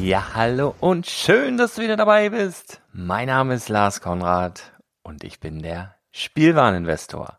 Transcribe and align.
Ja, 0.00 0.34
hallo 0.34 0.74
und 0.80 1.06
schön, 1.06 1.56
dass 1.56 1.76
du 1.76 1.82
wieder 1.82 1.96
dabei 1.96 2.30
bist. 2.30 2.80
Mein 2.92 3.28
Name 3.28 3.54
ist 3.54 3.68
Lars 3.68 4.00
Konrad 4.00 4.72
und 5.04 5.22
ich 5.22 5.38
bin 5.38 5.62
der 5.62 5.94
Spielwareninvestor. 6.10 7.38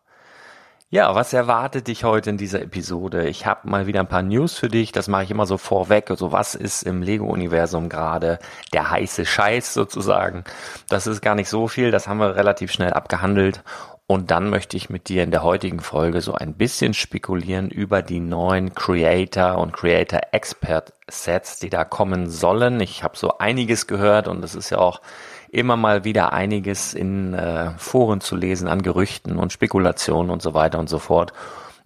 Ja, 0.89 1.13
was 1.15 1.33
erwartet 1.33 1.87
dich 1.87 2.05
heute 2.05 2.29
in 2.29 2.37
dieser 2.37 2.61
Episode? 2.61 3.27
Ich 3.27 3.45
habe 3.45 3.67
mal 3.67 3.87
wieder 3.87 3.99
ein 3.99 4.07
paar 4.07 4.21
News 4.21 4.57
für 4.57 4.69
dich. 4.69 4.93
Das 4.93 5.09
mache 5.09 5.23
ich 5.23 5.31
immer 5.31 5.45
so 5.45 5.57
vorweg. 5.57 6.09
Also 6.09 6.31
was 6.31 6.55
ist 6.55 6.83
im 6.83 7.01
Lego-Universum 7.01 7.89
gerade 7.89 8.39
der 8.71 8.89
heiße 8.89 9.25
Scheiß 9.25 9.73
sozusagen? 9.73 10.45
Das 10.87 11.07
ist 11.07 11.21
gar 11.21 11.35
nicht 11.35 11.49
so 11.49 11.67
viel. 11.67 11.91
Das 11.91 12.07
haben 12.07 12.19
wir 12.19 12.37
relativ 12.37 12.71
schnell 12.71 12.93
abgehandelt. 12.93 13.63
Und 14.07 14.29
dann 14.29 14.51
möchte 14.51 14.77
ich 14.77 14.91
mit 14.91 15.09
dir 15.09 15.23
in 15.23 15.31
der 15.31 15.41
heutigen 15.41 15.79
Folge 15.79 16.21
so 16.21 16.33
ein 16.33 16.53
bisschen 16.53 16.93
spekulieren 16.93 17.71
über 17.71 18.03
die 18.03 18.19
neuen 18.19 18.75
Creator 18.75 19.57
und 19.57 19.73
Creator 19.73 20.21
Expert 20.31 20.93
Sets, 21.09 21.57
die 21.57 21.71
da 21.71 21.85
kommen 21.85 22.29
sollen. 22.29 22.79
Ich 22.81 23.03
habe 23.03 23.17
so 23.17 23.39
einiges 23.39 23.87
gehört 23.87 24.27
und 24.27 24.43
es 24.43 24.53
ist 24.53 24.69
ja 24.69 24.77
auch 24.77 25.01
immer 25.49 25.75
mal 25.75 26.03
wieder 26.03 26.33
einiges 26.33 26.93
in 26.93 27.33
äh, 27.33 27.71
Foren 27.77 28.21
zu 28.21 28.35
lesen 28.35 28.67
an 28.67 28.83
Gerüchten 28.83 29.37
und 29.37 29.51
Spekulationen 29.51 30.29
und 30.29 30.43
so 30.43 30.53
weiter 30.53 30.77
und 30.77 30.89
so 30.89 30.99
fort. 30.99 31.33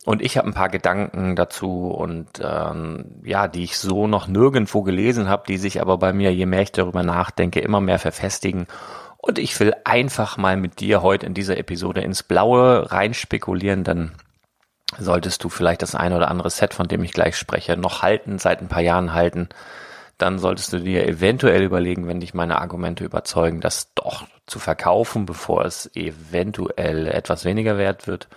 Und 0.03 0.21
ich 0.21 0.37
habe 0.37 0.47
ein 0.47 0.53
paar 0.53 0.69
Gedanken 0.69 1.37
dazu 1.37 1.87
und 1.87 2.41
ähm, 2.43 3.21
ja, 3.23 3.47
die 3.47 3.63
ich 3.63 3.77
so 3.77 4.07
noch 4.07 4.27
nirgendwo 4.27 4.81
gelesen 4.81 5.29
habe, 5.29 5.43
die 5.47 5.57
sich 5.57 5.79
aber 5.79 5.97
bei 5.97 6.11
mir, 6.11 6.33
je 6.33 6.45
mehr 6.45 6.63
ich 6.63 6.71
darüber 6.73 7.03
nachdenke, 7.03 7.61
immer 7.61 7.79
mehr 7.79 7.99
verfestigen 7.99 8.67
und 9.21 9.37
ich 9.37 9.59
will 9.59 9.73
einfach 9.83 10.37
mal 10.37 10.55
mit 10.55 10.79
dir 10.79 11.01
heute 11.01 11.25
in 11.25 11.33
dieser 11.33 11.57
Episode 11.57 12.01
ins 12.01 12.23
Blaue 12.23 12.89
reinspekulieren, 12.91 13.83
dann 13.83 14.13
solltest 14.97 15.43
du 15.43 15.49
vielleicht 15.49 15.81
das 15.81 15.93
eine 15.93 16.15
oder 16.15 16.29
andere 16.29 16.49
Set, 16.49 16.73
von 16.73 16.87
dem 16.87 17.03
ich 17.03 17.11
gleich 17.11 17.35
spreche, 17.35 17.75
noch 17.75 18.01
halten, 18.01 18.39
seit 18.39 18.61
ein 18.61 18.69
paar 18.69 18.81
Jahren 18.81 19.13
halten. 19.13 19.49
Dann 20.17 20.39
solltest 20.39 20.73
du 20.73 20.79
dir 20.79 21.07
eventuell 21.07 21.63
überlegen, 21.63 22.07
wenn 22.07 22.21
dich 22.21 22.33
meine 22.33 22.59
Argumente 22.61 23.03
überzeugen, 23.03 23.61
das 23.61 23.93
doch 23.93 24.25
zu 24.47 24.57
verkaufen, 24.57 25.25
bevor 25.25 25.65
es 25.65 25.93
eventuell 25.95 27.07
etwas 27.07 27.45
weniger 27.45 27.77
wert 27.77 28.07
wird. 28.07 28.29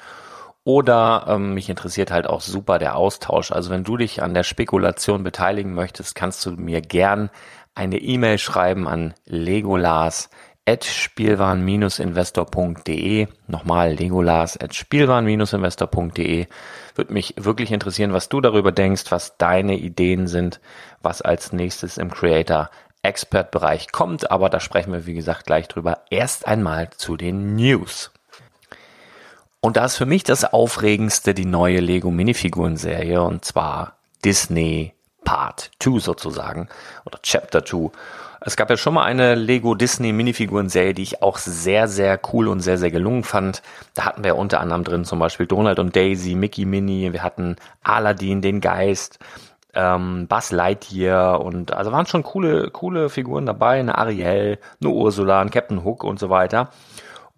Oder 0.64 1.26
ähm, 1.28 1.54
mich 1.54 1.68
interessiert 1.68 2.10
halt 2.10 2.26
auch 2.26 2.40
super 2.40 2.78
der 2.78 2.96
Austausch. 2.96 3.50
Also 3.50 3.70
wenn 3.70 3.84
du 3.84 3.96
dich 3.96 4.22
an 4.22 4.34
der 4.34 4.44
Spekulation 4.44 5.24
beteiligen 5.24 5.74
möchtest, 5.74 6.14
kannst 6.14 6.44
du 6.44 6.52
mir 6.52 6.80
gern 6.80 7.30
eine 7.74 7.98
E-Mail 7.98 8.38
schreiben 8.38 8.86
an 8.86 9.14
legolas 9.24 10.28
at 10.66 10.84
spielwaren-investor.de. 10.84 13.28
Nochmal 13.46 13.94
Legolas 13.94 14.60
at 14.60 14.74
spielwaren-investor.de. 14.74 16.48
Würde 16.94 17.12
mich 17.12 17.34
wirklich 17.36 17.72
interessieren, 17.72 18.12
was 18.12 18.28
du 18.28 18.40
darüber 18.40 18.70
denkst, 18.72 19.10
was 19.10 19.36
deine 19.38 19.76
Ideen 19.76 20.28
sind, 20.28 20.60
was 21.00 21.22
als 21.22 21.52
nächstes 21.52 21.98
im 21.98 22.10
Creator 22.10 22.70
Expert 23.02 23.50
Bereich 23.50 23.90
kommt. 23.90 24.30
Aber 24.30 24.48
da 24.48 24.60
sprechen 24.60 24.92
wir, 24.92 25.06
wie 25.06 25.14
gesagt, 25.14 25.46
gleich 25.46 25.66
drüber. 25.68 26.02
Erst 26.10 26.46
einmal 26.46 26.90
zu 26.90 27.16
den 27.16 27.56
News. 27.56 28.12
Und 29.60 29.76
da 29.76 29.84
ist 29.84 29.96
für 29.96 30.06
mich 30.06 30.24
das 30.24 30.44
Aufregendste 30.44 31.34
die 31.34 31.44
neue 31.44 31.80
Lego 31.80 32.10
Minifiguren-Serie 32.10 33.22
und 33.22 33.44
zwar 33.44 33.96
Disney 34.24 34.94
Part 35.24 35.70
2 35.78 36.00
sozusagen 36.00 36.68
oder 37.04 37.20
Chapter 37.22 37.64
2. 37.64 37.90
Es 38.44 38.56
gab 38.56 38.70
ja 38.70 38.76
schon 38.76 38.94
mal 38.94 39.04
eine 39.04 39.36
Lego 39.36 39.74
Disney 39.76 40.12
Minifiguren-Serie, 40.12 40.94
die 40.94 41.02
ich 41.02 41.22
auch 41.22 41.38
sehr, 41.38 41.86
sehr 41.86 42.18
cool 42.32 42.48
und 42.48 42.60
sehr, 42.60 42.76
sehr 42.76 42.90
gelungen 42.90 43.22
fand. 43.22 43.62
Da 43.94 44.04
hatten 44.04 44.24
wir 44.24 44.36
unter 44.36 44.60
anderem 44.60 44.82
drin 44.82 45.04
zum 45.04 45.20
Beispiel 45.20 45.46
Donald 45.46 45.78
und 45.78 45.94
Daisy, 45.94 46.34
Mickey 46.34 46.64
Minnie, 46.64 47.12
wir 47.12 47.22
hatten 47.22 47.56
Aladdin, 47.84 48.42
den 48.42 48.60
Geist, 48.60 49.20
ähm, 49.74 50.26
Buzz 50.28 50.50
Lightyear 50.50 51.40
und 51.40 51.72
also 51.72 51.92
waren 51.92 52.06
schon 52.06 52.24
coole, 52.24 52.70
coole 52.70 53.10
Figuren 53.10 53.46
dabei, 53.46 53.78
eine 53.78 53.96
Ariel, 53.96 54.58
eine 54.80 54.90
Ursula, 54.90 55.40
ein 55.40 55.50
Captain 55.50 55.84
Hook 55.84 56.02
und 56.02 56.18
so 56.18 56.28
weiter. 56.28 56.70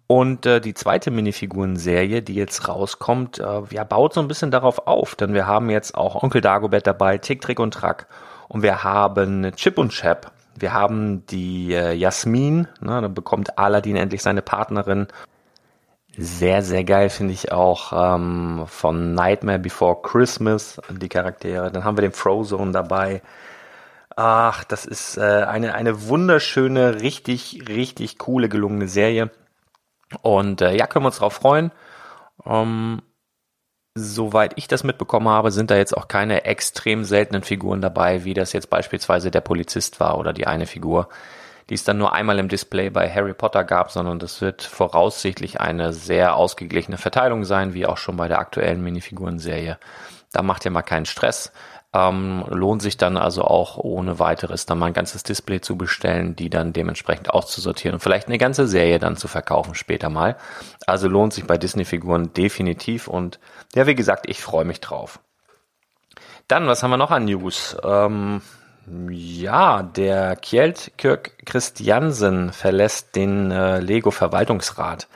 Und 0.07 0.45
äh, 0.45 0.59
die 0.59 0.73
zweite 0.73 1.11
Minifiguren-Serie, 1.11 2.21
die 2.23 2.35
jetzt 2.35 2.67
rauskommt, 2.67 3.39
äh, 3.39 3.61
ja, 3.69 3.83
baut 3.83 4.13
so 4.13 4.21
ein 4.21 4.27
bisschen 4.27 4.51
darauf 4.51 4.87
auf, 4.87 5.15
denn 5.15 5.33
wir 5.33 5.45
haben 5.45 5.69
jetzt 5.69 5.95
auch 5.95 6.23
Onkel 6.23 6.41
Dagobert 6.41 6.87
dabei, 6.87 7.17
Tick, 7.19 7.41
Trick 7.41 7.59
und 7.59 7.73
Track 7.73 8.07
und 8.47 8.63
wir 8.63 8.83
haben 8.83 9.51
Chip 9.55 9.77
und 9.77 9.91
Chap, 9.91 10.31
wir 10.57 10.73
haben 10.73 11.25
die 11.27 11.73
äh, 11.73 11.93
Jasmin, 11.93 12.67
ne, 12.79 13.01
da 13.01 13.07
bekommt 13.07 13.57
Aladdin 13.57 13.95
endlich 13.95 14.21
seine 14.21 14.41
Partnerin. 14.41 15.07
Sehr, 16.17 16.61
sehr 16.61 16.85
geil 16.85 17.09
finde 17.09 17.33
ich 17.33 17.51
auch 17.51 17.91
ähm, 18.15 18.63
von 18.67 19.13
Nightmare 19.13 19.59
Before 19.59 20.01
Christmas 20.01 20.81
die 20.89 21.09
Charaktere. 21.09 21.71
Dann 21.71 21.83
haben 21.83 21.97
wir 21.97 22.03
den 22.03 22.13
Frozone 22.13 22.71
dabei. 22.71 23.21
Ach, 24.15 24.63
das 24.63 24.85
ist 24.85 25.17
äh, 25.17 25.21
eine, 25.21 25.73
eine 25.75 26.07
wunderschöne, 26.07 27.01
richtig, 27.01 27.65
richtig 27.67 28.17
coole, 28.17 28.47
gelungene 28.47 28.87
Serie. 28.87 29.29
Und 30.21 30.61
äh, 30.61 30.73
ja, 30.75 30.87
können 30.87 31.03
wir 31.03 31.07
uns 31.07 31.17
drauf 31.17 31.33
freuen. 31.33 31.71
Ähm, 32.45 33.01
soweit 33.95 34.53
ich 34.57 34.67
das 34.67 34.83
mitbekommen 34.83 35.29
habe, 35.29 35.51
sind 35.51 35.71
da 35.71 35.77
jetzt 35.77 35.95
auch 35.95 36.09
keine 36.09 36.43
extrem 36.43 37.05
seltenen 37.05 37.43
Figuren 37.43 37.81
dabei, 37.81 38.25
wie 38.25 38.33
das 38.33 38.51
jetzt 38.51 38.69
beispielsweise 38.69 39.31
der 39.31 39.41
Polizist 39.41 40.01
war 40.01 40.17
oder 40.19 40.33
die 40.33 40.47
eine 40.47 40.67
Figur, 40.67 41.07
die 41.69 41.75
es 41.75 41.85
dann 41.85 41.97
nur 41.97 42.13
einmal 42.13 42.37
im 42.37 42.49
Display 42.49 42.89
bei 42.89 43.09
Harry 43.09 43.33
Potter 43.33 43.63
gab, 43.63 43.91
sondern 43.91 44.19
das 44.19 44.41
wird 44.41 44.63
voraussichtlich 44.63 45.61
eine 45.61 45.93
sehr 45.93 46.35
ausgeglichene 46.35 46.97
Verteilung 46.97 47.45
sein, 47.45 47.73
wie 47.73 47.85
auch 47.85 47.97
schon 47.97 48.17
bei 48.17 48.27
der 48.27 48.39
aktuellen 48.39 48.83
Minifigurenserie. 48.83 49.79
Da 50.33 50.41
macht 50.41 50.65
ihr 50.65 50.71
mal 50.71 50.81
keinen 50.81 51.05
Stress. 51.05 51.53
Ähm, 51.95 52.43
lohnt 52.49 52.81
sich 52.81 52.97
dann 52.97 53.15
also 53.15 53.43
auch 53.43 53.77
ohne 53.77 54.19
weiteres 54.19 54.65
dann 54.65 54.79
mal 54.79 54.87
ein 54.87 54.93
ganzes 54.93 55.23
Display 55.23 55.61
zu 55.61 55.77
bestellen, 55.77 56.35
die 56.35 56.49
dann 56.49 56.73
dementsprechend 56.73 57.29
auszusortieren 57.29 57.93
und 57.93 58.01
vielleicht 58.01 58.27
eine 58.27 58.37
ganze 58.37 58.67
Serie 58.67 58.99
dann 58.99 59.15
zu 59.15 59.29
verkaufen 59.29 59.75
später 59.75 60.09
mal. 60.09 60.35
Also 60.85 61.07
lohnt 61.07 61.31
sich 61.33 61.47
bei 61.47 61.57
Disney-Figuren 61.57 62.33
definitiv 62.33 63.07
und 63.07 63.39
ja, 63.75 63.87
wie 63.87 63.95
gesagt, 63.95 64.27
ich 64.27 64.41
freue 64.41 64.65
mich 64.65 64.81
drauf. 64.81 65.21
Dann, 66.49 66.67
was 66.67 66.83
haben 66.83 66.91
wir 66.91 66.97
noch 66.97 67.11
an 67.11 67.25
News? 67.25 67.77
Ähm, 67.81 68.41
ja, 69.09 69.81
der 69.81 70.35
Kjeld 70.35 70.91
Kirk 70.97 71.45
Christiansen 71.45 72.51
verlässt 72.51 73.15
den 73.15 73.51
äh, 73.51 73.79
Lego 73.79 74.11
Verwaltungsrat. 74.11 75.07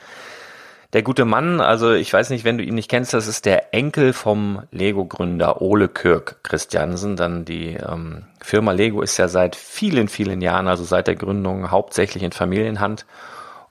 Der 0.92 1.02
gute 1.02 1.24
Mann, 1.24 1.60
also 1.60 1.92
ich 1.92 2.12
weiß 2.12 2.30
nicht, 2.30 2.44
wenn 2.44 2.58
du 2.58 2.64
ihn 2.64 2.74
nicht 2.74 2.90
kennst, 2.90 3.14
das 3.14 3.28
ist 3.28 3.46
der 3.46 3.72
Enkel 3.74 4.12
vom 4.12 4.64
Lego-Gründer 4.72 5.62
Ole 5.62 5.88
Kirk 5.88 6.42
Christiansen. 6.42 7.14
Dann 7.14 7.44
die 7.44 7.74
ähm, 7.74 8.24
Firma 8.40 8.72
Lego 8.72 9.00
ist 9.00 9.16
ja 9.16 9.28
seit 9.28 9.54
vielen, 9.54 10.08
vielen 10.08 10.40
Jahren, 10.40 10.66
also 10.66 10.82
seit 10.82 11.06
der 11.06 11.14
Gründung, 11.14 11.70
hauptsächlich 11.70 12.24
in 12.24 12.32
Familienhand. 12.32 13.06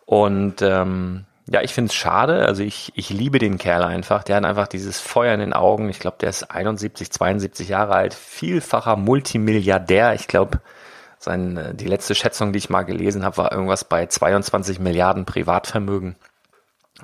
Und 0.05 0.61
ähm, 0.61 1.25
ja, 1.51 1.61
ich 1.61 1.73
finde 1.73 1.89
es 1.89 1.95
schade. 1.95 2.45
Also 2.45 2.63
ich, 2.63 2.93
ich 2.95 3.09
liebe 3.09 3.39
den 3.39 3.57
Kerl 3.57 3.83
einfach. 3.83 4.23
Der 4.23 4.37
hat 4.37 4.45
einfach 4.45 4.67
dieses 4.67 5.01
Feuer 5.01 5.33
in 5.33 5.41
den 5.41 5.53
Augen. 5.53 5.89
Ich 5.89 5.99
glaube, 5.99 6.17
der 6.21 6.29
ist 6.29 6.49
71, 6.49 7.11
72 7.11 7.67
Jahre 7.67 7.95
alt, 7.95 8.13
vielfacher 8.13 8.95
Multimilliardär. 8.95 10.13
Ich 10.13 10.27
glaube, 10.29 10.61
sein, 11.17 11.57
äh, 11.57 11.75
die 11.75 11.85
letzte 11.85 12.15
Schätzung, 12.15 12.53
die 12.53 12.59
ich 12.59 12.69
mal 12.69 12.83
gelesen 12.83 13.25
habe, 13.25 13.37
war 13.37 13.51
irgendwas 13.51 13.83
bei 13.83 14.05
22 14.05 14.79
Milliarden 14.79 15.25
Privatvermögen. 15.25 16.15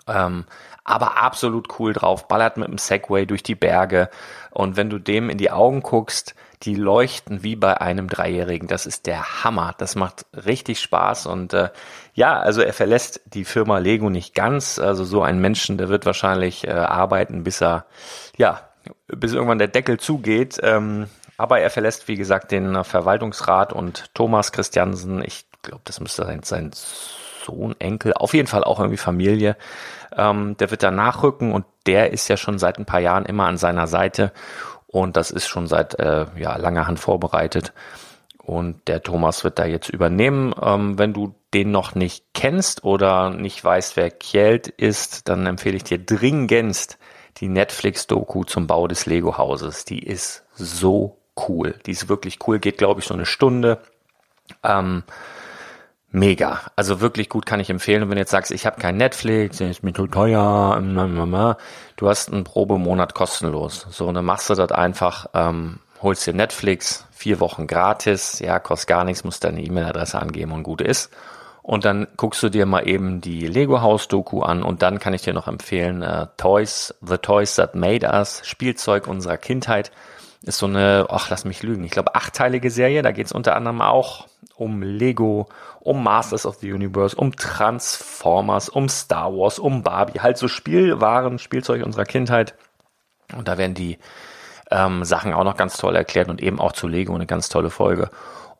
Ähm, 0.08 0.46
aber 0.84 1.18
absolut 1.22 1.80
cool 1.80 1.94
drauf, 1.94 2.28
ballert 2.28 2.58
mit 2.58 2.68
dem 2.68 2.78
Segway 2.78 3.26
durch 3.26 3.42
die 3.42 3.56
Berge 3.56 4.10
und 4.52 4.78
wenn 4.78 4.90
du 4.90 5.00
dem 5.00 5.30
in 5.30 5.38
die 5.38 5.52
Augen 5.52 5.82
guckst, 5.82 6.36
die 6.64 6.76
leuchten 6.76 7.44
wie 7.44 7.56
bei 7.56 7.80
einem 7.82 8.08
Dreijährigen. 8.08 8.68
Das 8.68 8.86
ist 8.86 9.06
der 9.06 9.44
Hammer. 9.44 9.76
Das 9.78 9.96
macht 9.96 10.26
richtig 10.34 10.80
Spaß 10.80 11.28
und 11.28 11.54
äh, 11.54 11.70
ja, 12.14 12.40
also 12.40 12.62
er 12.62 12.74
verlässt 12.74 13.22
die 13.26 13.46
Firma 13.46 13.78
Lego 13.78 14.10
nicht 14.10 14.34
ganz. 14.36 14.80
Also 14.80 15.04
so 15.04 15.22
ein 15.22 15.40
Menschen, 15.40 15.78
der 15.78 15.90
wird 15.90 16.06
wahrscheinlich 16.06 16.66
äh, 16.68 16.72
arbeiten, 16.72 17.44
bis 17.44 17.62
er 17.62 17.86
ja 18.38 18.62
bis 19.08 19.34
irgendwann 19.34 19.60
der 19.60 19.68
Deckel 19.68 20.00
zugeht. 20.00 20.60
Ähm, 20.62 21.08
aber 21.38 21.60
er 21.60 21.70
verlässt, 21.70 22.08
wie 22.08 22.16
gesagt, 22.16 22.52
den 22.52 22.84
Verwaltungsrat 22.84 23.74
und 23.74 24.14
Thomas 24.14 24.52
Christiansen, 24.52 25.22
ich 25.24 25.46
glaube, 25.62 25.82
das 25.84 26.00
müsste 26.00 26.26
sein, 26.26 26.44
sein 26.44 26.72
Sohn, 27.46 27.76
Enkel, 27.80 28.14
auf 28.14 28.34
jeden 28.34 28.48
Fall 28.48 28.64
auch 28.64 28.80
irgendwie 28.80 28.98
Familie. 28.98 29.56
Ähm, 30.16 30.58
der 30.58 30.72
wird 30.72 30.84
da 30.84 30.92
nachrücken 30.92 31.52
und 31.52 31.66
der 31.86 32.12
ist 32.12 32.28
ja 32.28 32.38
schon 32.38 32.60
seit 32.60 32.78
ein 32.80 32.86
paar 32.86 33.00
Jahren 33.00 33.26
immer 33.26 33.46
an 33.46 33.58
seiner 33.58 33.88
Seite 33.88 34.32
und 34.88 35.18
das 35.18 35.30
ist 35.30 35.48
schon 35.48 35.68
seit 35.68 36.00
äh, 36.00 36.26
ja, 36.38 36.56
langer 36.56 36.88
Hand 36.88 37.00
vorbereitet. 37.00 37.74
Und 38.38 38.88
der 38.88 39.02
Thomas 39.02 39.44
wird 39.44 39.60
da 39.60 39.66
jetzt 39.66 39.90
übernehmen. 39.90 40.54
Ähm, 40.62 41.00
wenn 41.00 41.14
du 41.14 41.36
den 41.54 41.72
noch 41.72 41.96
nicht 41.96 42.24
kennst 42.34 42.84
oder 42.84 43.32
nicht 43.32 43.64
weißt, 43.64 43.98
wer 43.98 44.12
Kjeld 44.12 44.68
ist, 44.68 45.28
dann 45.28 45.48
empfehle 45.48 45.76
ich 45.76 45.84
dir 45.84 45.98
dringendst 45.98 46.98
die 47.38 47.50
Netflix-Doku 47.50 48.46
zum 48.46 48.68
Bau 48.68 48.88
des 48.88 49.06
Lego-Hauses. 49.06 49.84
Die 49.84 50.00
ist 50.00 50.46
so 50.54 51.18
cool. 51.50 51.78
Die 51.86 51.92
ist 51.92 52.08
wirklich 52.08 52.40
cool, 52.48 52.60
geht 52.60 52.78
glaube 52.78 53.02
ich 53.02 53.08
so 53.08 53.14
eine 53.14 53.26
Stunde. 53.26 53.80
Ähm, 54.64 55.04
mega. 56.16 56.62
Also 56.76 57.02
wirklich 57.02 57.30
gut 57.30 57.46
kann 57.46 57.60
ich 57.60 57.70
empfehlen. 57.70 58.04
Und 58.04 58.10
wenn 58.10 58.16
du 58.16 58.22
jetzt 58.22 58.32
sagst, 58.32 58.52
ich 58.52 58.66
habe 58.66 58.80
kein 58.80 58.98
Netflix, 58.98 59.60
ist 59.60 59.84
mir 59.84 59.94
zu 59.94 60.08
teuer, 60.08 60.82
du 60.82 62.10
hast 62.10 62.32
einen 62.32 62.44
Probemonat 62.44 63.14
kostenlos. 63.14 63.86
So, 63.92 64.08
und 64.08 64.16
dann 64.16 64.26
machst 64.26 64.50
du 64.50 64.56
das 64.56 64.72
einfach, 64.72 65.28
ähm, 65.34 65.80
holst 66.02 66.26
dir 66.26 66.34
Netflix, 66.34 67.06
vier 67.12 67.40
Wochen 67.40 67.68
gratis, 67.68 68.40
ja, 68.40 68.60
kostet 68.60 68.88
gar 68.88 69.04
nichts, 69.04 69.24
musst 69.24 69.44
deine 69.44 69.62
E-Mail-Adresse 69.62 70.20
angeben 70.20 70.52
und 70.52 70.64
gut 70.64 70.82
ist. 70.82 71.12
Und 71.62 71.84
dann 71.84 72.08
guckst 72.16 72.44
du 72.44 72.50
dir 72.50 72.66
mal 72.68 72.88
eben 72.88 73.22
die 73.22 73.48
Lego 73.48 73.82
House 73.82 74.08
Doku 74.08 74.42
an 74.42 74.62
und 74.62 74.84
dann 74.84 75.00
kann 75.00 75.16
ich 75.16 75.24
dir 75.24 75.34
noch 75.34 75.48
empfehlen, 75.48 76.04
äh, 76.04 76.28
Toys, 76.38 76.94
The 77.02 77.18
Toys 77.18 77.56
That 77.56 77.74
Made 77.74 78.08
Us, 78.08 78.42
Spielzeug 78.46 79.08
unserer 79.08 79.38
Kindheit. 79.38 79.92
Ist 80.44 80.60
so 80.60 80.68
eine, 80.68 81.08
ach, 81.10 81.32
lass 81.32 81.44
mich 81.44 81.64
lügen, 81.64 81.84
ich 81.84 81.90
glaube 81.90 82.14
achteilige 82.14 82.70
Serie. 82.70 83.02
Da 83.02 83.12
geht 83.12 83.26
es 83.26 83.32
unter 83.32 83.56
anderem 83.56 83.82
auch 83.82 84.28
um 84.58 84.82
Lego, 84.82 85.48
um 85.82 86.04
Masters 86.04 86.46
of 86.46 86.58
the 86.58 86.72
Universe, 86.72 87.16
um 87.16 87.36
Transformers, 87.36 88.70
um 88.70 88.90
Star 88.90 89.34
Wars, 89.34 89.60
um 89.60 89.84
Barbie. 89.84 90.20
Halt 90.20 90.38
so 90.38 90.48
Spielwaren, 90.48 91.40
Spielzeug 91.40 91.84
unserer 91.86 92.06
Kindheit. 92.06 92.56
Und 93.36 93.48
da 93.48 93.58
werden 93.58 93.74
die 93.74 93.98
ähm, 94.72 95.04
Sachen 95.04 95.34
auch 95.34 95.44
noch 95.44 95.58
ganz 95.58 95.78
toll 95.78 95.96
erklärt 95.96 96.30
und 96.30 96.42
eben 96.42 96.60
auch 96.60 96.72
zu 96.72 96.88
Lego 96.88 97.14
eine 97.14 97.26
ganz 97.26 97.50
tolle 97.50 97.70
Folge. 97.70 98.10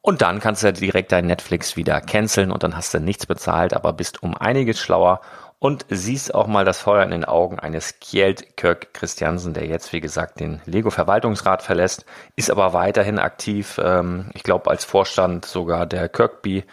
Und 0.02 0.22
dann 0.22 0.40
kannst 0.40 0.64
du 0.64 0.72
direkt 0.72 1.12
dein 1.12 1.26
Netflix 1.26 1.76
wieder 1.76 2.00
canceln 2.00 2.52
und 2.52 2.62
dann 2.62 2.78
hast 2.78 2.94
du 2.94 3.00
nichts 3.00 3.26
bezahlt, 3.26 3.74
aber 3.74 3.92
bist 3.92 4.22
um 4.22 4.38
einiges 4.38 4.80
schlauer 4.80 5.22
und 5.60 5.86
siehst 5.90 6.36
auch 6.36 6.48
mal 6.48 6.66
das 6.66 6.80
Feuer 6.80 7.04
in 7.04 7.12
den 7.12 7.26
Augen 7.26 7.60
eines 7.60 8.00
Kjeld 8.00 8.58
Kirk 8.58 8.94
Christiansen, 8.94 9.54
der 9.54 9.66
jetzt, 9.66 9.94
wie 9.94 10.02
gesagt, 10.02 10.40
den 10.40 10.62
Lego 10.66 10.90
Verwaltungsrat 10.90 11.64
verlässt, 11.64 12.06
ist 12.36 12.52
aber 12.52 12.74
weiterhin 12.74 13.20
aktiv. 13.20 13.80
Ähm, 13.84 14.30
ich 14.34 14.44
glaube, 14.44 14.70
als 14.70 14.86
Vorstand 14.86 15.46
sogar 15.46 15.86
der 15.86 16.10
Kirkby 16.10 16.66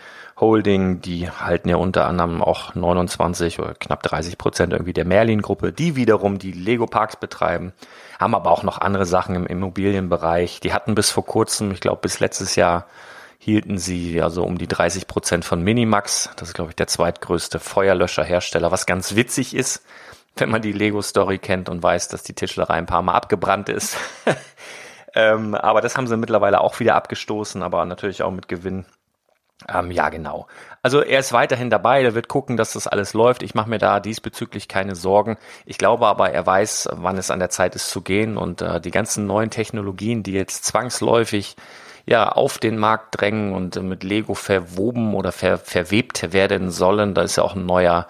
Holding, 0.43 1.01
die 1.01 1.31
halten 1.31 1.69
ja 1.69 1.77
unter 1.77 2.07
anderem 2.07 2.43
auch 2.43 2.75
29 2.75 3.61
oder 3.61 3.75
knapp 3.75 4.03
30 4.03 4.39
Prozent 4.39 4.73
irgendwie 4.73 4.93
der 4.93 5.05
Merlin-Gruppe, 5.05 5.73
die 5.73 5.95
wiederum 5.95 6.39
die 6.39 6.51
Lego 6.51 6.87
Parks 6.87 7.17
betreiben, 7.17 7.73
haben 8.19 8.35
aber 8.35 8.51
auch 8.51 8.65
noch 8.65 8.79
andere 8.79 9.07
Sachen 9.07 9.37
im 9.37 9.47
Immobilienbereich. 9.47 10.59
Die 10.59 10.73
hatten 10.73 10.97
bis 10.97 11.11
vor 11.11 11.25
kurzem, 11.25 11.71
ich 11.71 11.81
glaube 11.81 12.01
bis 12.01 12.19
letztes 12.19 12.57
Jahr, 12.57 12.87
hielten 13.45 13.77
sie 13.77 14.23
also 14.23 14.45
um 14.45 14.57
die 14.57 14.69
30 14.69 15.09
Prozent 15.09 15.45
von 15.45 15.63
Minimax. 15.63 16.31
Das 16.37 16.47
ist, 16.47 16.55
glaube 16.55 16.71
ich, 16.71 16.77
der 16.77 16.87
zweitgrößte 16.87 17.59
Feuerlöscherhersteller, 17.59 18.71
was 18.71 18.87
ganz 18.87 19.17
witzig 19.17 19.57
ist, 19.57 19.85
wenn 20.37 20.49
man 20.49 20.63
die 20.63 20.71
Lego-Story 20.71 21.39
kennt 21.39 21.69
und 21.69 21.83
weiß, 21.83 22.07
dass 22.07 22.23
die 22.23 22.35
Tischlerei 22.35 22.75
ein 22.75 22.87
paar 22.87 23.03
Mal 23.03 23.15
abgebrannt 23.15 23.69
ist. 23.69 23.97
ähm, 25.17 25.57
aber 25.57 25.81
das 25.81 25.97
haben 25.97 26.07
sie 26.07 26.17
mittlerweile 26.17 26.61
auch 26.61 26.79
wieder 26.79 26.95
abgestoßen, 26.95 27.65
aber 27.65 27.85
natürlich 27.85 28.23
auch 28.23 28.31
mit 28.31 28.47
Gewinn. 28.47 28.87
Ähm, 29.69 29.91
ja, 29.91 30.09
genau. 30.09 30.47
Also 30.81 31.01
er 31.01 31.19
ist 31.19 31.33
weiterhin 31.33 31.69
dabei, 31.69 32.01
er 32.05 32.15
wird 32.15 32.29
gucken, 32.29 32.57
dass 32.57 32.75
das 32.75 32.87
alles 32.87 33.13
läuft. 33.13 33.43
Ich 33.43 33.57
mache 33.57 33.69
mir 33.69 33.79
da 33.79 33.99
diesbezüglich 33.99 34.69
keine 34.69 34.95
Sorgen. 34.95 35.37
Ich 35.67 35.79
glaube 35.79 36.07
aber, 36.07 36.31
er 36.31 36.47
weiß, 36.47 36.91
wann 36.93 37.19
es 37.19 37.33
an 37.33 37.41
der 37.41 37.51
Zeit 37.51 37.75
ist 37.75 37.91
zu 37.91 38.03
gehen 38.03 38.37
und 38.37 38.63
äh, 38.63 38.81
die 38.81 38.93
ganzen 38.93 39.27
neuen 39.27 39.51
Technologien, 39.51 40.23
die 40.23 40.33
jetzt 40.33 40.65
zwangsläufig 40.65 41.57
ja 42.07 42.31
auf 42.31 42.59
den 42.59 42.79
Markt 42.79 43.21
drängen 43.21 43.53
und 43.53 43.81
mit 43.83 44.03
Lego 44.05 44.35
verwoben 44.35 45.15
oder 45.15 45.33
ver, 45.33 45.59
verwebt 45.59 46.33
werden 46.33 46.71
sollen. 46.71 47.15
Da 47.15 47.23
ist 47.23 47.37
ja 47.37 47.43
auch 47.45 47.55
ein 47.55 47.67
neuer 47.67 48.07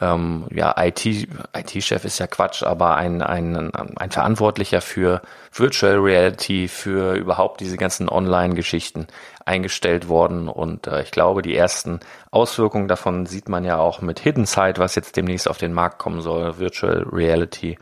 ähm, 0.00 0.46
ja, 0.50 0.74
IT, 0.78 1.04
IT-Chef 1.06 2.04
ist 2.04 2.18
ja 2.18 2.26
Quatsch, 2.26 2.62
aber 2.62 2.96
ein, 2.96 3.22
ein, 3.22 3.72
ein 3.74 4.10
Verantwortlicher 4.10 4.80
für 4.80 5.22
Virtual 5.52 5.96
Reality, 5.96 6.68
für 6.68 7.14
überhaupt 7.14 7.60
diese 7.60 7.76
ganzen 7.76 8.08
Online-Geschichten 8.08 9.06
eingestellt 9.44 10.08
worden. 10.08 10.48
Und 10.48 10.86
äh, 10.86 11.02
ich 11.02 11.10
glaube, 11.10 11.42
die 11.42 11.56
ersten 11.56 12.00
Auswirkungen 12.30 12.88
davon 12.88 13.26
sieht 13.26 13.48
man 13.48 13.64
ja 13.64 13.78
auch 13.78 14.00
mit 14.00 14.20
Hidden 14.20 14.46
Side, 14.46 14.74
was 14.78 14.94
jetzt 14.94 15.16
demnächst 15.16 15.48
auf 15.48 15.58
den 15.58 15.72
Markt 15.72 15.98
kommen 15.98 16.20
soll, 16.20 16.58
Virtual 16.58 17.06
Reality. 17.10 17.78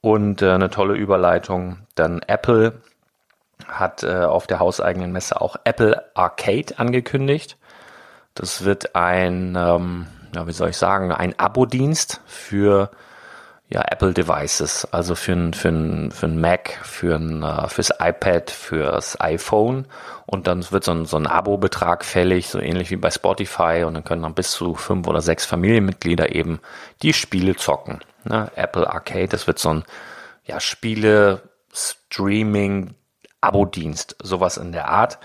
Und 0.00 0.42
äh, 0.42 0.52
eine 0.52 0.70
tolle 0.70 0.94
Überleitung. 0.94 1.78
Dann 1.94 2.20
Apple 2.26 2.80
hat 3.68 4.02
äh, 4.02 4.24
auf 4.24 4.46
der 4.46 4.60
hauseigenen 4.60 5.12
Messe 5.12 5.40
auch 5.40 5.56
Apple 5.64 6.04
Arcade 6.14 6.78
angekündigt. 6.78 7.56
Das 8.34 8.64
wird 8.64 8.94
ein, 8.94 9.56
ähm, 9.56 10.06
ja, 10.34 10.46
wie 10.46 10.52
soll 10.52 10.70
ich 10.70 10.76
sagen, 10.76 11.12
ein 11.12 11.38
Abo-Dienst 11.38 12.20
für 12.26 12.90
ja, 13.72 13.82
Apple 13.88 14.12
Devices, 14.12 14.84
also 14.90 15.14
für 15.14 15.32
ein, 15.32 15.54
für 15.54 15.68
ein, 15.68 16.10
für 16.10 16.26
ein 16.26 16.40
Mac, 16.40 16.80
für 16.82 17.14
ein, 17.14 17.44
uh, 17.44 17.68
fürs 17.68 17.90
iPad, 18.00 18.50
fürs 18.50 19.20
iPhone 19.20 19.86
und 20.26 20.48
dann 20.48 20.68
wird 20.72 20.82
so 20.82 20.90
ein, 20.90 21.06
so 21.06 21.16
ein 21.16 21.28
Abo-Betrag 21.28 22.04
fällig, 22.04 22.48
so 22.48 22.58
ähnlich 22.58 22.90
wie 22.90 22.96
bei 22.96 23.12
Spotify 23.12 23.84
und 23.86 23.94
dann 23.94 24.02
können 24.04 24.22
dann 24.22 24.34
bis 24.34 24.50
zu 24.50 24.74
fünf 24.74 25.06
oder 25.06 25.20
sechs 25.20 25.46
Familienmitglieder 25.46 26.34
eben 26.34 26.58
die 27.02 27.12
Spiele 27.12 27.54
zocken. 27.54 28.00
Ne? 28.24 28.50
Apple 28.56 28.90
Arcade, 28.92 29.28
das 29.28 29.46
wird 29.46 29.60
so 29.60 29.74
ein 29.74 29.84
ja, 30.44 30.58
Spiele, 30.58 31.42
Streaming, 31.72 32.94
Abo-Dienst, 33.40 34.16
sowas 34.22 34.56
in 34.56 34.72
der 34.72 34.88
Art. 34.88 35.18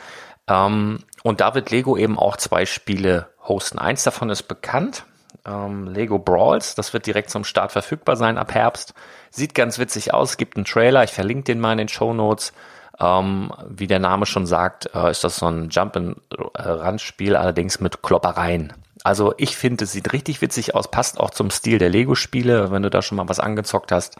Ähm, 0.47 0.99
und 1.23 1.41
da 1.41 1.55
wird 1.55 1.71
Lego 1.71 1.97
eben 1.97 2.17
auch 2.17 2.37
zwei 2.37 2.65
Spiele 2.65 3.27
hosten. 3.43 3.79
Eins 3.79 4.03
davon 4.03 4.29
ist 4.29 4.43
bekannt, 4.43 5.05
ähm, 5.45 5.87
Lego 5.87 6.19
Brawls. 6.19 6.75
Das 6.75 6.93
wird 6.93 7.05
direkt 7.05 7.29
zum 7.29 7.43
Start 7.43 7.71
verfügbar 7.71 8.15
sein 8.15 8.37
ab 8.37 8.53
Herbst. 8.53 8.93
Sieht 9.31 9.55
ganz 9.55 9.79
witzig 9.79 10.13
aus, 10.13 10.37
gibt 10.37 10.55
einen 10.55 10.65
Trailer. 10.65 11.03
Ich 11.03 11.11
verlinke 11.11 11.43
den 11.43 11.59
mal 11.59 11.73
in 11.73 11.79
den 11.79 11.87
Show 11.87 12.13
Notes. 12.13 12.53
Ähm, 12.99 13.51
wie 13.67 13.87
der 13.87 13.99
Name 13.99 14.25
schon 14.25 14.45
sagt, 14.45 14.89
äh, 14.95 15.11
ist 15.11 15.23
das 15.23 15.37
so 15.37 15.47
ein 15.47 15.69
Jump-and-Run-Spiel, 15.69 17.35
allerdings 17.35 17.81
mit 17.81 18.01
Kloppereien. 18.01 18.71
Also 19.05 19.35
ich 19.37 19.55
finde, 19.55 19.83
es 19.83 19.91
sieht 19.91 20.13
richtig 20.13 20.41
witzig 20.41 20.73
aus, 20.73 20.89
passt 20.89 21.19
auch 21.19 21.29
zum 21.29 21.51
Stil 21.51 21.77
der 21.77 21.89
Lego-Spiele, 21.89 22.71
wenn 22.71 22.81
du 22.81 22.89
da 22.89 23.03
schon 23.03 23.17
mal 23.17 23.29
was 23.29 23.39
angezockt 23.39 23.91
hast. 23.91 24.15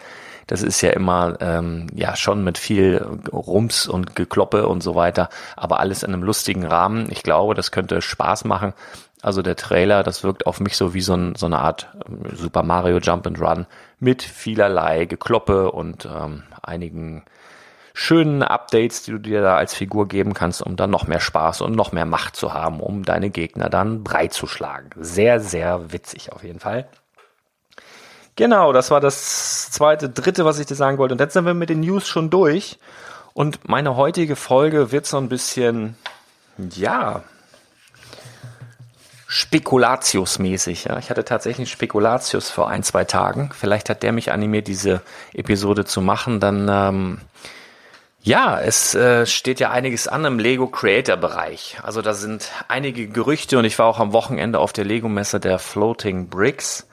Das 0.45 0.61
ist 0.61 0.79
ja 0.81 0.91
immer 0.91 1.37
ähm, 1.39 1.87
ja 1.95 2.15
schon 2.15 2.43
mit 2.43 2.59
viel 2.59 3.03
Rums 3.33 3.87
und 3.87 4.15
Gekloppe 4.15 4.67
und 4.67 4.83
so 4.83 4.93
weiter, 4.93 5.29
aber 5.55 5.79
alles 5.79 6.03
in 6.03 6.13
einem 6.13 6.21
lustigen 6.21 6.63
Rahmen. 6.63 7.07
Ich 7.09 7.23
glaube, 7.23 7.55
das 7.55 7.71
könnte 7.71 7.99
Spaß 7.99 8.45
machen. 8.45 8.73
Also 9.23 9.41
der 9.41 9.55
Trailer, 9.55 10.03
das 10.03 10.23
wirkt 10.23 10.45
auf 10.45 10.59
mich 10.59 10.77
so 10.77 10.93
wie 10.93 11.01
so, 11.01 11.15
ein, 11.15 11.33
so 11.33 11.47
eine 11.47 11.61
Art 11.61 11.87
ähm, 12.07 12.19
Super 12.35 12.61
Mario 12.61 12.99
Jump 12.99 13.25
and 13.25 13.41
Run 13.41 13.65
mit 13.99 14.21
vielerlei 14.21 15.05
Gekloppe 15.05 15.71
und 15.71 16.05
ähm, 16.05 16.43
einigen 16.61 17.23
schönen 17.95 18.43
Updates, 18.43 19.03
die 19.03 19.11
du 19.11 19.17
dir 19.17 19.41
da 19.41 19.55
als 19.55 19.73
Figur 19.73 20.07
geben 20.07 20.33
kannst, 20.33 20.61
um 20.61 20.75
dann 20.75 20.89
noch 20.89 21.07
mehr 21.07 21.21
Spaß 21.21 21.61
und 21.61 21.75
noch 21.75 21.93
mehr 21.93 22.05
Macht 22.05 22.35
zu 22.35 22.53
haben, 22.53 22.81
um 22.81 23.03
deine 23.03 23.29
Gegner 23.29 23.69
dann 23.69 24.03
breit 24.03 24.33
zu 24.33 24.47
schlagen. 24.47 24.89
Sehr, 24.97 25.39
sehr 25.39 25.93
witzig 25.93 26.33
auf 26.33 26.43
jeden 26.43 26.59
Fall. 26.59 26.87
Genau, 28.35 28.73
das 28.73 28.91
war 28.91 28.99
das 28.99 29.71
zweite, 29.71 30.09
dritte, 30.09 30.43
was 30.43 30.59
ich 30.59 30.65
dir 30.65 30.75
sagen 30.75 30.97
wollte. 30.97 31.13
Und 31.13 31.21
jetzt 31.21 31.33
sind 31.33 31.45
wir 31.45 31.53
mit 31.53 31.69
den 31.69 31.79
News 31.79 32.05
schon 32.05 32.29
durch. 32.29 32.77
Und 33.33 33.69
meine 33.69 33.95
heutige 33.95 34.35
Folge 34.35 34.91
wird 34.91 35.05
so 35.05 35.17
ein 35.17 35.29
bisschen, 35.29 35.95
ja, 36.57 37.23
Spekulatius-mäßig. 39.29 40.89
Ja. 40.89 40.99
Ich 40.99 41.09
hatte 41.09 41.23
tatsächlich 41.23 41.71
Spekulatius 41.71 42.49
vor 42.49 42.69
ein, 42.69 42.83
zwei 42.83 43.05
Tagen. 43.05 43.51
Vielleicht 43.53 43.89
hat 43.89 44.03
der 44.03 44.11
mich 44.11 44.33
animiert, 44.33 44.67
diese 44.67 45.01
Episode 45.33 45.85
zu 45.85 46.01
machen. 46.01 46.41
Dann, 46.41 46.67
ähm, 46.69 47.21
ja, 48.25 48.59
es 48.59 48.95
äh, 48.95 49.27
steht 49.27 49.59
ja 49.59 49.69
einiges 49.69 50.07
an 50.07 50.25
im 50.25 50.39
Lego 50.39 50.65
Creator 50.65 51.15
Bereich. 51.15 51.77
Also 51.83 52.01
da 52.01 52.15
sind 52.15 52.51
einige 52.67 53.07
Gerüchte 53.07 53.59
und 53.59 53.65
ich 53.65 53.77
war 53.77 53.85
auch 53.85 53.99
am 53.99 54.13
Wochenende 54.13 54.57
auf 54.57 54.73
der 54.73 54.83
Lego-Messe 54.83 55.39
der 55.39 55.59
Floating 55.59 56.27
Bricks 56.27 56.87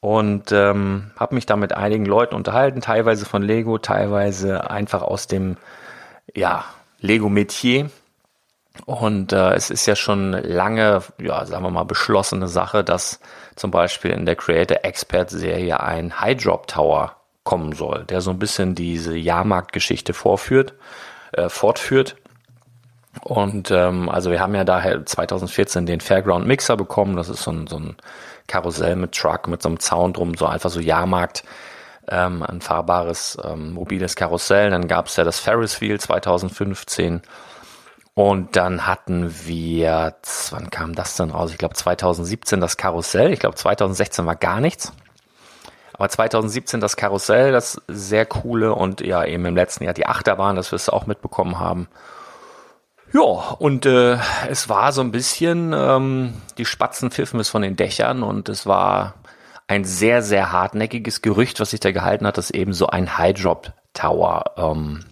und 0.00 0.50
ähm, 0.50 1.10
habe 1.18 1.34
mich 1.34 1.44
da 1.44 1.56
mit 1.56 1.74
einigen 1.74 2.06
Leuten 2.06 2.34
unterhalten, 2.34 2.80
teilweise 2.80 3.26
von 3.26 3.42
Lego, 3.42 3.76
teilweise 3.76 4.70
einfach 4.70 5.02
aus 5.02 5.26
dem, 5.26 5.58
ja, 6.34 6.64
Lego-Metier. 7.00 7.90
Und 8.86 9.34
äh, 9.34 9.52
es 9.52 9.68
ist 9.68 9.84
ja 9.84 9.94
schon 9.94 10.32
lange, 10.32 11.02
ja, 11.18 11.44
sagen 11.44 11.64
wir 11.64 11.70
mal, 11.70 11.84
beschlossene 11.84 12.48
Sache, 12.48 12.82
dass 12.82 13.20
zum 13.56 13.70
Beispiel 13.70 14.12
in 14.12 14.24
der 14.24 14.36
Creator 14.36 14.78
Expert 14.84 15.28
Serie 15.28 15.80
ein 15.80 16.18
High 16.18 16.42
Drop 16.42 16.66
Tower 16.66 17.21
kommen 17.44 17.72
soll, 17.72 18.04
der 18.04 18.20
so 18.20 18.30
ein 18.30 18.38
bisschen 18.38 18.74
diese 18.74 19.16
Jahrmarktgeschichte 19.16 20.14
vorführt, 20.14 20.74
äh, 21.32 21.48
fortführt. 21.48 22.16
Und 23.24 23.70
ähm, 23.70 24.08
also 24.08 24.30
wir 24.30 24.40
haben 24.40 24.54
ja 24.54 24.64
daher 24.64 25.04
2014 25.04 25.86
den 25.86 26.00
Fairground 26.00 26.46
Mixer 26.46 26.76
bekommen. 26.76 27.16
Das 27.16 27.28
ist 27.28 27.42
so 27.42 27.50
ein, 27.50 27.66
so 27.66 27.78
ein 27.78 27.96
Karussell 28.46 28.96
mit 28.96 29.12
Truck, 29.12 29.48
mit 29.48 29.62
so 29.62 29.68
einem 29.68 29.80
Zaun 29.80 30.12
drum, 30.12 30.34
so 30.34 30.46
einfach 30.46 30.70
so 30.70 30.80
Jahrmarkt, 30.80 31.44
ähm, 32.08 32.42
ein 32.42 32.60
fahrbares 32.60 33.38
ähm, 33.44 33.72
mobiles 33.72 34.16
Karussell. 34.16 34.70
Dann 34.70 34.88
gab 34.88 35.06
es 35.06 35.16
ja 35.16 35.24
das 35.24 35.40
Ferris 35.40 35.80
Wheel 35.80 36.00
2015 36.00 37.22
und 38.14 38.56
dann 38.56 38.86
hatten 38.86 39.34
wir, 39.46 40.14
wann 40.50 40.70
kam 40.70 40.94
das 40.94 41.16
denn 41.16 41.30
raus? 41.30 41.50
Ich 41.50 41.58
glaube 41.58 41.74
2017 41.74 42.60
das 42.60 42.76
Karussell. 42.76 43.32
Ich 43.32 43.40
glaube 43.40 43.56
2016 43.56 44.26
war 44.26 44.36
gar 44.36 44.60
nichts. 44.60 44.92
Aber 46.02 46.08
2017 46.08 46.80
das 46.80 46.96
Karussell, 46.96 47.52
das 47.52 47.80
sehr 47.86 48.26
coole 48.26 48.74
und 48.74 49.02
ja 49.02 49.24
eben 49.24 49.44
im 49.44 49.54
letzten 49.54 49.84
Jahr 49.84 49.94
die 49.94 50.06
Achterbahn, 50.06 50.56
dass 50.56 50.72
wir 50.72 50.74
es 50.74 50.88
auch 50.88 51.06
mitbekommen 51.06 51.60
haben. 51.60 51.86
Ja, 53.12 53.20
und 53.20 53.86
äh, 53.86 54.18
es 54.48 54.68
war 54.68 54.90
so 54.90 55.00
ein 55.00 55.12
bisschen, 55.12 55.72
ähm, 55.72 56.34
die 56.58 56.64
Spatzen 56.64 57.12
pfiffen 57.12 57.38
es 57.38 57.50
von 57.50 57.62
den 57.62 57.76
Dächern 57.76 58.24
und 58.24 58.48
es 58.48 58.66
war 58.66 59.14
ein 59.68 59.84
sehr, 59.84 60.22
sehr 60.22 60.50
hartnäckiges 60.50 61.22
Gerücht, 61.22 61.60
was 61.60 61.70
sich 61.70 61.78
da 61.78 61.92
gehalten 61.92 62.26
hat, 62.26 62.36
dass 62.36 62.50
eben 62.50 62.72
so 62.72 62.88
ein 62.88 63.16
High 63.16 63.40
Drop 63.40 63.72
Tower 63.94 64.42
ähm, 64.56 65.04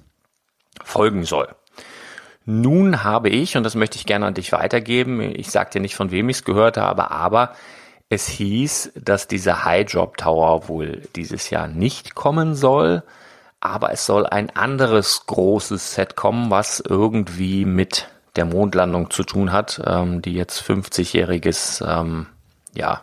folgen 0.83 1.23
soll. 1.23 1.55
Nun 2.47 3.05
habe 3.05 3.29
ich, 3.29 3.57
und 3.57 3.63
das 3.63 3.77
möchte 3.77 3.97
ich 3.97 4.07
gerne 4.07 4.27
an 4.27 4.35
dich 4.35 4.51
weitergeben, 4.51 5.21
ich 5.21 5.53
sage 5.53 5.71
dir 5.71 5.81
nicht, 5.81 5.95
von 5.95 6.11
wem 6.11 6.29
ich 6.31 6.39
es 6.39 6.45
gehört 6.45 6.79
habe, 6.79 7.13
aber 7.13 7.53
es 8.11 8.27
hieß, 8.27 8.93
dass 8.97 9.29
dieser 9.29 9.65
High 9.65 9.91
Drop 9.91 10.17
Tower 10.17 10.69
wohl 10.69 11.03
dieses 11.15 11.49
Jahr 11.49 11.69
nicht 11.69 12.17
kommen 12.17 12.57
soll, 12.57 13.05
aber 13.61 13.93
es 13.93 14.05
soll 14.05 14.27
ein 14.27 14.51
anderes 14.51 15.27
großes 15.27 15.95
Set 15.95 16.17
kommen, 16.17 16.51
was 16.51 16.81
irgendwie 16.81 17.65
mit 17.65 18.09
der 18.35 18.47
Mondlandung 18.47 19.11
zu 19.11 19.23
tun 19.23 19.53
hat, 19.53 19.81
ähm, 19.87 20.23
die 20.23 20.35
jetzt 20.35 20.61
50-jähriges 20.61 21.85
ähm, 21.87 22.27
ja, 22.75 23.03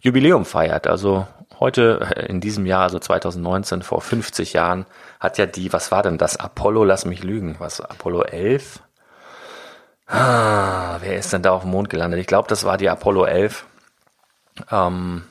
Jubiläum 0.00 0.44
feiert. 0.44 0.86
Also 0.86 1.26
heute 1.58 2.08
äh, 2.14 2.26
in 2.26 2.40
diesem 2.40 2.66
Jahr, 2.66 2.82
also 2.82 3.00
2019, 3.00 3.82
vor 3.82 4.00
50 4.00 4.52
Jahren, 4.52 4.86
hat 5.18 5.38
ja 5.38 5.46
die, 5.46 5.72
was 5.72 5.90
war 5.90 6.02
denn 6.02 6.18
das? 6.18 6.36
Apollo, 6.36 6.84
lass 6.84 7.04
mich 7.04 7.24
lügen, 7.24 7.56
was, 7.58 7.80
Apollo 7.80 8.22
11? 8.22 8.80
Ah, 10.06 10.98
wer 11.00 11.16
ist 11.16 11.32
denn 11.32 11.42
da 11.42 11.50
auf 11.50 11.62
dem 11.62 11.72
Mond 11.72 11.90
gelandet? 11.90 12.20
Ich 12.20 12.28
glaube, 12.28 12.48
das 12.48 12.62
war 12.62 12.76
die 12.76 12.88
Apollo 12.88 13.24
11. 13.24 13.66
Ähm, 14.70 15.22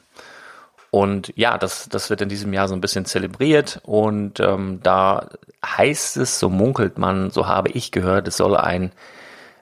und 0.92 1.34
ja, 1.36 1.58
das, 1.58 1.90
das 1.90 2.10
wird 2.10 2.22
in 2.22 2.30
diesem 2.30 2.54
Jahr 2.54 2.68
so 2.68 2.74
ein 2.74 2.82
bisschen 2.82 3.06
zelebriert 3.06 3.82
und 3.84 4.40
ähm, 4.40 4.80
da 4.82 5.30
heißt 5.66 6.18
es, 6.18 6.40
so 6.40 6.50
munkelt 6.50 6.98
man, 6.98 7.32
so 7.32 7.48
habe 7.48 7.70
ich 7.70 7.92
gehört, 7.92 8.28
es 8.28 8.38
soll 8.38 8.56
ein 8.56 8.94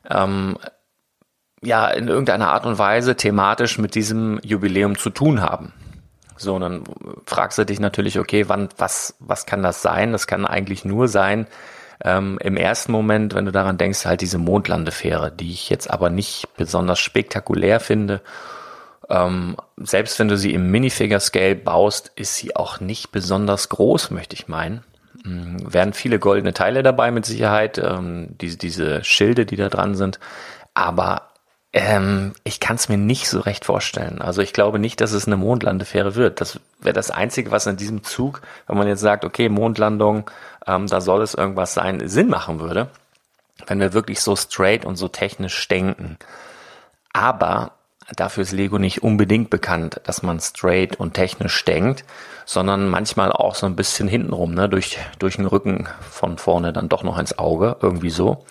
ähm, 0.10 0.58
ja 1.63 1.88
in 1.88 2.08
irgendeiner 2.08 2.50
Art 2.50 2.65
und 2.65 2.77
Weise 2.77 3.15
thematisch 3.15 3.79
mit 3.79 3.96
diesem 3.96 4.39
Jubiläum 4.43 4.98
zu 4.98 5.10
tun 5.10 5.41
haben. 5.41 5.74
So, 6.36 6.55
und 6.55 6.62
dann 6.62 6.84
fragst 7.25 7.58
du 7.58 7.65
dich 7.65 7.79
natürlich, 7.79 8.20
okay, 8.20 8.50
wann, 8.50 8.70
was, 8.77 9.15
was 9.20 9.46
kann 9.46 9.63
das 9.63 9.82
sein? 9.82 10.12
Das 10.12 10.27
kann 10.27 10.46
eigentlich 10.46 10.84
nur 10.84 11.08
sein, 11.08 11.48
ähm, 12.03 12.38
im 12.41 12.58
ersten 12.58 12.91
Moment, 12.91 13.34
wenn 13.34 13.46
du 13.46 13.51
daran 13.51 13.77
denkst, 13.77 14.05
halt 14.05 14.22
diese 14.22 14.38
Mondlandefähre, 14.38 15.32
die 15.32 15.51
ich 15.51 15.70
jetzt 15.70 15.89
aber 15.89 16.10
nicht 16.10 16.48
besonders 16.58 17.00
spektakulär 17.00 17.79
finde. 17.79 18.22
Ähm, 19.10 19.57
selbst 19.77 20.19
wenn 20.19 20.27
du 20.27 20.38
sie 20.38 20.53
im 20.53 20.72
Minifigure-Scale 20.72 21.55
baust, 21.55 22.12
ist 22.15 22.36
sie 22.36 22.55
auch 22.55 22.79
nicht 22.79 23.12
besonders 23.12 23.69
groß, 23.69 24.12
möchte 24.12 24.36
ich 24.36 24.48
meinen. 24.48 24.83
Ähm, 25.25 25.57
werden 25.72 25.93
viele 25.93 26.19
goldene 26.19 26.53
Teile 26.53 26.83
dabei 26.83 27.12
mit 27.12 27.25
Sicherheit, 27.25 27.77
ähm, 27.77 28.29
diese, 28.39 28.57
diese 28.57 29.03
Schilde, 29.03 29.45
die 29.45 29.55
da 29.55 29.69
dran 29.69 29.95
sind. 29.95 30.19
Aber 30.74 31.29
ähm, 31.74 32.33
ich 32.43 32.60
kann 32.60 32.75
es 32.75 32.88
mir 32.88 32.98
nicht 32.98 33.27
so 33.27 33.39
recht 33.39 33.65
vorstellen. 33.65 34.22
Also 34.22 34.41
ich 34.41 34.53
glaube 34.53 34.79
nicht, 34.79 35.01
dass 35.01 35.12
es 35.12 35.25
eine 35.25 35.38
Mondlandefähre 35.38 36.15
wird. 36.15 36.39
Das 36.39 36.60
wäre 36.79 36.93
das 36.93 37.10
Einzige, 37.10 37.51
was 37.51 37.65
in 37.65 37.77
diesem 37.77 38.03
Zug, 38.03 38.41
wenn 38.67 38.77
man 38.77 38.88
jetzt 38.88 39.01
sagt, 39.01 39.25
okay, 39.25 39.50
Mondlandung, 39.50 40.29
ähm, 40.67 40.88
da 40.88 41.01
soll 41.01 41.24
es 41.24 41.33
irgendwas 41.33 41.74
sein, 41.74 42.07
Sinn 42.07 42.29
machen 42.29 42.60
würde, 42.60 42.89
wenn 43.65 43.79
wir 43.79 43.93
wirklich 43.93 44.22
so 44.22 44.36
straight 44.36 44.86
und 44.86 44.98
so 44.98 45.07
technisch 45.07 45.67
denken. 45.67 46.17
Aber 47.12 47.72
dafür 48.15 48.43
ist 48.43 48.51
Lego 48.51 48.77
nicht 48.79 49.03
unbedingt 49.03 49.50
bekannt, 49.50 50.01
dass 50.03 50.24
man 50.24 50.39
straight 50.39 51.00
und 51.00 51.13
technisch 51.13 51.63
denkt, 51.65 52.03
sondern 52.45 52.89
manchmal 52.89 53.31
auch 53.31 53.55
so 53.55 53.65
ein 53.65 53.75
bisschen 53.75 54.07
hintenrum, 54.07 54.53
ne, 54.53 54.69
durch, 54.69 55.00
durch 55.19 55.38
den 55.38 55.45
Rücken 55.45 55.88
von 56.01 56.38
vorne 56.38 56.74
dann 56.74 56.89
doch 56.89 57.03
noch 57.03 57.17
ins 57.17 57.38
Auge, 57.38 57.77
irgendwie 57.81 58.10
so. 58.10 58.45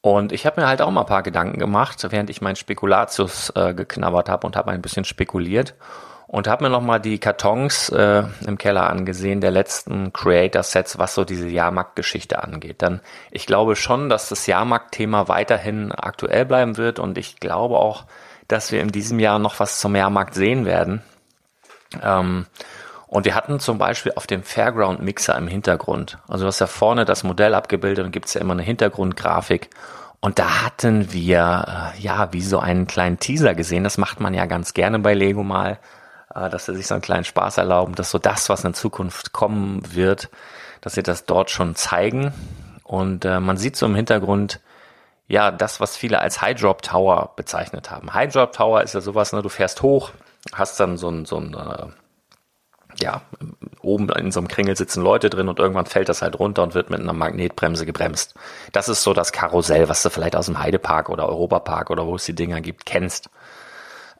Und 0.00 0.32
ich 0.32 0.46
habe 0.46 0.60
mir 0.60 0.68
halt 0.68 0.80
auch 0.80 0.90
mal 0.90 1.00
ein 1.00 1.06
paar 1.06 1.24
Gedanken 1.24 1.58
gemacht, 1.58 2.06
während 2.10 2.30
ich 2.30 2.40
meinen 2.40 2.56
Spekulatius 2.56 3.52
äh, 3.56 3.74
geknabbert 3.74 4.28
habe 4.28 4.46
und 4.46 4.56
habe 4.56 4.70
ein 4.70 4.82
bisschen 4.82 5.04
spekuliert 5.04 5.74
und 6.28 6.46
habe 6.46 6.64
mir 6.64 6.70
nochmal 6.70 7.00
die 7.00 7.18
Kartons 7.18 7.88
äh, 7.88 8.22
im 8.46 8.58
Keller 8.58 8.88
angesehen 8.88 9.40
der 9.40 9.50
letzten 9.50 10.12
Creator-Sets, 10.12 10.98
was 10.98 11.14
so 11.14 11.24
diese 11.24 11.48
Jahrmarkt-Geschichte 11.48 12.42
angeht. 12.42 12.82
Dann 12.82 13.00
ich 13.30 13.46
glaube 13.46 13.74
schon, 13.74 14.08
dass 14.08 14.28
das 14.28 14.46
Jahrmarkt-Thema 14.46 15.26
weiterhin 15.26 15.90
aktuell 15.90 16.44
bleiben 16.44 16.76
wird 16.76 16.98
und 16.98 17.18
ich 17.18 17.40
glaube 17.40 17.76
auch, 17.76 18.04
dass 18.48 18.72
wir 18.72 18.80
in 18.80 18.88
diesem 18.88 19.20
Jahr 19.20 19.38
noch 19.38 19.60
was 19.60 19.78
zum 19.78 19.94
Jahrmarkt 19.94 20.34
sehen 20.34 20.64
werden. 20.64 21.02
Ähm, 22.02 22.46
und 23.06 23.24
wir 23.24 23.34
hatten 23.34 23.60
zum 23.60 23.78
Beispiel 23.78 24.12
auf 24.16 24.26
dem 24.26 24.42
Fairground 24.42 25.00
Mixer 25.00 25.36
im 25.36 25.48
Hintergrund, 25.48 26.18
also 26.28 26.44
du 26.44 26.48
hast 26.48 26.60
ja 26.60 26.66
vorne 26.66 27.06
das 27.06 27.24
Modell 27.24 27.54
abgebildet 27.54 28.04
und 28.04 28.12
gibt's 28.12 28.34
ja 28.34 28.40
immer 28.40 28.52
eine 28.52 28.62
Hintergrundgrafik. 28.62 29.70
Und 30.20 30.38
da 30.38 30.64
hatten 30.64 31.12
wir, 31.12 31.92
äh, 31.96 32.00
ja, 32.00 32.32
wie 32.32 32.42
so 32.42 32.58
einen 32.58 32.86
kleinen 32.86 33.20
Teaser 33.20 33.54
gesehen. 33.54 33.84
Das 33.84 33.98
macht 33.98 34.18
man 34.18 34.34
ja 34.34 34.46
ganz 34.46 34.74
gerne 34.74 34.98
bei 34.98 35.14
Lego 35.14 35.44
mal, 35.44 35.78
äh, 36.34 36.50
dass 36.50 36.66
sie 36.66 36.74
sich 36.74 36.88
so 36.88 36.94
einen 36.94 37.02
kleinen 37.02 37.24
Spaß 37.24 37.58
erlauben, 37.58 37.94
dass 37.94 38.10
so 38.10 38.18
das, 38.18 38.48
was 38.48 38.64
in 38.64 38.74
Zukunft 38.74 39.32
kommen 39.32 39.80
wird, 39.94 40.28
dass 40.80 40.94
sie 40.94 41.04
das 41.04 41.24
dort 41.24 41.50
schon 41.50 41.76
zeigen. 41.76 42.32
Und 42.82 43.24
äh, 43.24 43.38
man 43.38 43.56
sieht 43.56 43.76
so 43.76 43.86
im 43.86 43.94
Hintergrund, 43.94 44.60
ja, 45.28 45.50
das, 45.50 45.78
was 45.78 45.96
viele 45.96 46.20
als 46.20 46.40
High 46.40 46.58
Drop 46.58 46.82
Tower 46.82 47.32
bezeichnet 47.36 47.90
haben. 47.90 48.14
High 48.14 48.32
Drop 48.32 48.52
Tower 48.52 48.82
ist 48.82 48.94
ja 48.94 49.00
sowas, 49.00 49.32
ne, 49.32 49.42
du 49.42 49.50
fährst 49.50 49.82
hoch, 49.82 50.10
hast 50.52 50.80
dann 50.80 50.96
so 50.96 51.10
ein, 51.10 51.26
so 51.26 51.36
ein 51.36 51.54
äh, 51.54 51.86
ja, 53.00 53.22
oben 53.82 54.08
in 54.10 54.32
so 54.32 54.40
einem 54.40 54.48
Kringel 54.48 54.76
sitzen 54.76 55.02
Leute 55.02 55.30
drin 55.30 55.48
und 55.48 55.58
irgendwann 55.58 55.86
fällt 55.86 56.08
das 56.08 56.22
halt 56.22 56.38
runter 56.38 56.62
und 56.62 56.74
wird 56.74 56.90
mit 56.90 57.00
einer 57.00 57.12
Magnetbremse 57.12 57.86
gebremst. 57.86 58.34
Das 58.72 58.88
ist 58.88 59.02
so 59.02 59.12
das 59.12 59.30
Karussell, 59.32 59.88
was 59.88 60.02
du 60.02 60.10
vielleicht 60.10 60.34
aus 60.34 60.46
dem 60.46 60.58
Heidepark 60.58 61.10
oder 61.10 61.28
Europapark 61.28 61.90
oder 61.90 62.06
wo 62.06 62.16
es 62.16 62.24
die 62.24 62.34
Dinger 62.34 62.60
gibt, 62.60 62.86
kennst. 62.86 63.30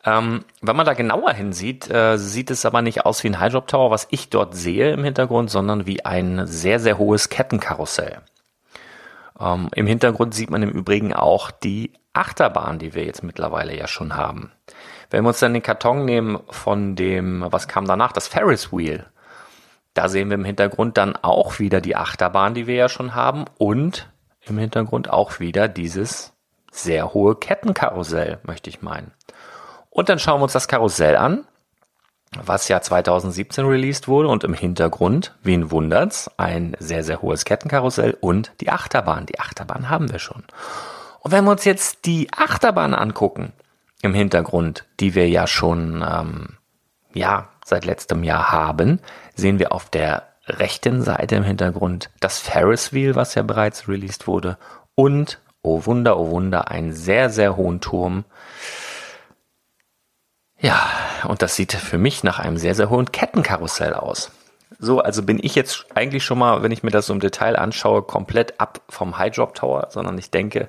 Ähm, 0.04 0.44
wenn 0.60 0.76
man 0.76 0.86
da 0.86 0.92
genauer 0.92 1.32
hinsieht, 1.32 1.90
äh, 1.90 2.18
sieht 2.18 2.50
es 2.50 2.64
aber 2.64 2.82
nicht 2.82 3.04
aus 3.04 3.24
wie 3.24 3.28
ein 3.28 3.40
High 3.40 3.52
Drop 3.52 3.66
Tower, 3.66 3.90
was 3.90 4.06
ich 4.10 4.30
dort 4.30 4.54
sehe 4.54 4.92
im 4.92 5.02
Hintergrund, 5.02 5.50
sondern 5.50 5.86
wie 5.86 6.04
ein 6.04 6.46
sehr, 6.46 6.78
sehr 6.78 6.98
hohes 6.98 7.30
Kettenkarussell. 7.30 8.20
Ähm, 9.40 9.68
Im 9.74 9.86
Hintergrund 9.86 10.34
sieht 10.34 10.50
man 10.50 10.62
im 10.62 10.70
Übrigen 10.70 11.12
auch 11.12 11.50
die 11.50 11.92
Achterbahn, 12.12 12.78
die 12.78 12.94
wir 12.94 13.04
jetzt 13.04 13.22
mittlerweile 13.22 13.76
ja 13.76 13.86
schon 13.86 14.16
haben. 14.16 14.52
Wenn 15.10 15.24
wir 15.24 15.28
uns 15.28 15.38
dann 15.38 15.54
den 15.54 15.62
Karton 15.62 16.04
nehmen 16.04 16.40
von 16.50 16.96
dem, 16.96 17.44
was 17.50 17.68
kam 17.68 17.86
danach, 17.86 18.12
das 18.12 18.28
Ferris 18.28 18.72
Wheel, 18.72 19.06
da 19.94 20.08
sehen 20.08 20.28
wir 20.28 20.34
im 20.34 20.44
Hintergrund 20.44 20.96
dann 20.96 21.16
auch 21.16 21.58
wieder 21.58 21.80
die 21.80 21.96
Achterbahn, 21.96 22.54
die 22.54 22.66
wir 22.66 22.74
ja 22.74 22.88
schon 22.88 23.14
haben 23.14 23.44
und 23.56 24.08
im 24.42 24.58
Hintergrund 24.58 25.10
auch 25.10 25.40
wieder 25.40 25.68
dieses 25.68 26.32
sehr 26.70 27.14
hohe 27.14 27.36
Kettenkarussell, 27.36 28.38
möchte 28.42 28.70
ich 28.70 28.82
meinen. 28.82 29.12
Und 29.90 30.08
dann 30.08 30.18
schauen 30.18 30.40
wir 30.40 30.44
uns 30.44 30.52
das 30.52 30.68
Karussell 30.68 31.16
an 31.16 31.44
was 32.36 32.68
ja 32.68 32.80
2017 32.80 33.64
released 33.64 34.08
wurde 34.08 34.28
und 34.28 34.44
im 34.44 34.54
Hintergrund, 34.54 35.34
wen 35.42 35.70
wundert's, 35.70 36.30
ein 36.36 36.76
sehr, 36.78 37.02
sehr 37.02 37.22
hohes 37.22 37.44
Kettenkarussell 37.44 38.16
und 38.20 38.52
die 38.60 38.70
Achterbahn. 38.70 39.26
Die 39.26 39.40
Achterbahn 39.40 39.88
haben 39.88 40.12
wir 40.12 40.18
schon. 40.18 40.44
Und 41.20 41.32
wenn 41.32 41.44
wir 41.44 41.52
uns 41.52 41.64
jetzt 41.64 42.04
die 42.04 42.28
Achterbahn 42.32 42.94
angucken, 42.94 43.52
im 44.02 44.14
Hintergrund, 44.14 44.84
die 45.00 45.14
wir 45.14 45.28
ja 45.28 45.46
schon, 45.46 46.04
ähm, 46.08 46.56
ja, 47.14 47.48
seit 47.64 47.84
letztem 47.84 48.22
Jahr 48.22 48.52
haben, 48.52 49.00
sehen 49.34 49.58
wir 49.58 49.72
auf 49.72 49.90
der 49.90 50.28
rechten 50.46 51.02
Seite 51.02 51.36
im 51.36 51.42
Hintergrund 51.42 52.10
das 52.20 52.38
Ferris 52.38 52.92
Wheel, 52.92 53.14
was 53.14 53.34
ja 53.34 53.42
bereits 53.42 53.88
released 53.88 54.26
wurde 54.26 54.56
und, 54.94 55.40
oh 55.62 55.84
Wunder, 55.84 56.18
oh 56.18 56.30
Wunder, 56.30 56.70
einen 56.70 56.92
sehr, 56.92 57.30
sehr 57.30 57.56
hohen 57.56 57.80
Turm, 57.80 58.24
ja, 60.60 60.88
und 61.26 61.42
das 61.42 61.56
sieht 61.56 61.72
für 61.72 61.98
mich 61.98 62.24
nach 62.24 62.38
einem 62.38 62.56
sehr, 62.56 62.74
sehr 62.74 62.90
hohen 62.90 63.12
Kettenkarussell 63.12 63.94
aus. 63.94 64.30
So, 64.78 65.00
also 65.00 65.22
bin 65.22 65.40
ich 65.42 65.54
jetzt 65.54 65.86
eigentlich 65.94 66.24
schon 66.24 66.38
mal, 66.38 66.62
wenn 66.62 66.72
ich 66.72 66.82
mir 66.82 66.90
das 66.90 67.06
so 67.06 67.12
im 67.12 67.20
Detail 67.20 67.56
anschaue, 67.56 68.02
komplett 68.02 68.60
ab 68.60 68.80
vom 68.88 69.18
High 69.18 69.34
Drop 69.34 69.54
Tower, 69.54 69.88
sondern 69.90 70.18
ich 70.18 70.30
denke, 70.30 70.68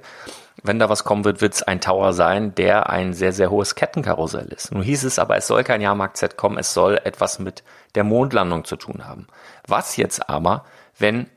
wenn 0.64 0.80
da 0.80 0.90
was 0.90 1.04
kommen 1.04 1.26
wird, 1.26 1.42
wird 1.42 1.54
es 1.54 1.64
ein 1.64 1.82
Tower 1.82 2.14
sein, 2.14 2.56
der 2.56 2.90
ein 2.90 3.14
sehr, 3.14 3.34
sehr 3.34 3.50
hohes 3.50 3.76
Kettenkarussell 3.76 4.48
ist. 4.48 4.72
Nun 4.72 4.84
hieß 4.84 5.04
es 5.04 5.20
aber, 5.20 5.38
es 5.38 5.48
soll 5.48 5.64
kein 5.64 5.82
Jahrmarkt-Set 5.82 6.38
kommen, 6.38 6.58
es 6.58 6.74
soll 6.74 7.00
etwas 7.04 7.40
mit 7.40 7.64
der 7.96 8.04
Mondlandung 8.04 8.66
zu 8.66 8.76
tun 8.76 9.06
haben. 9.08 9.28
Was 9.68 9.96
jetzt 9.96 10.30
aber, 10.30 10.66
wenn 10.98 11.28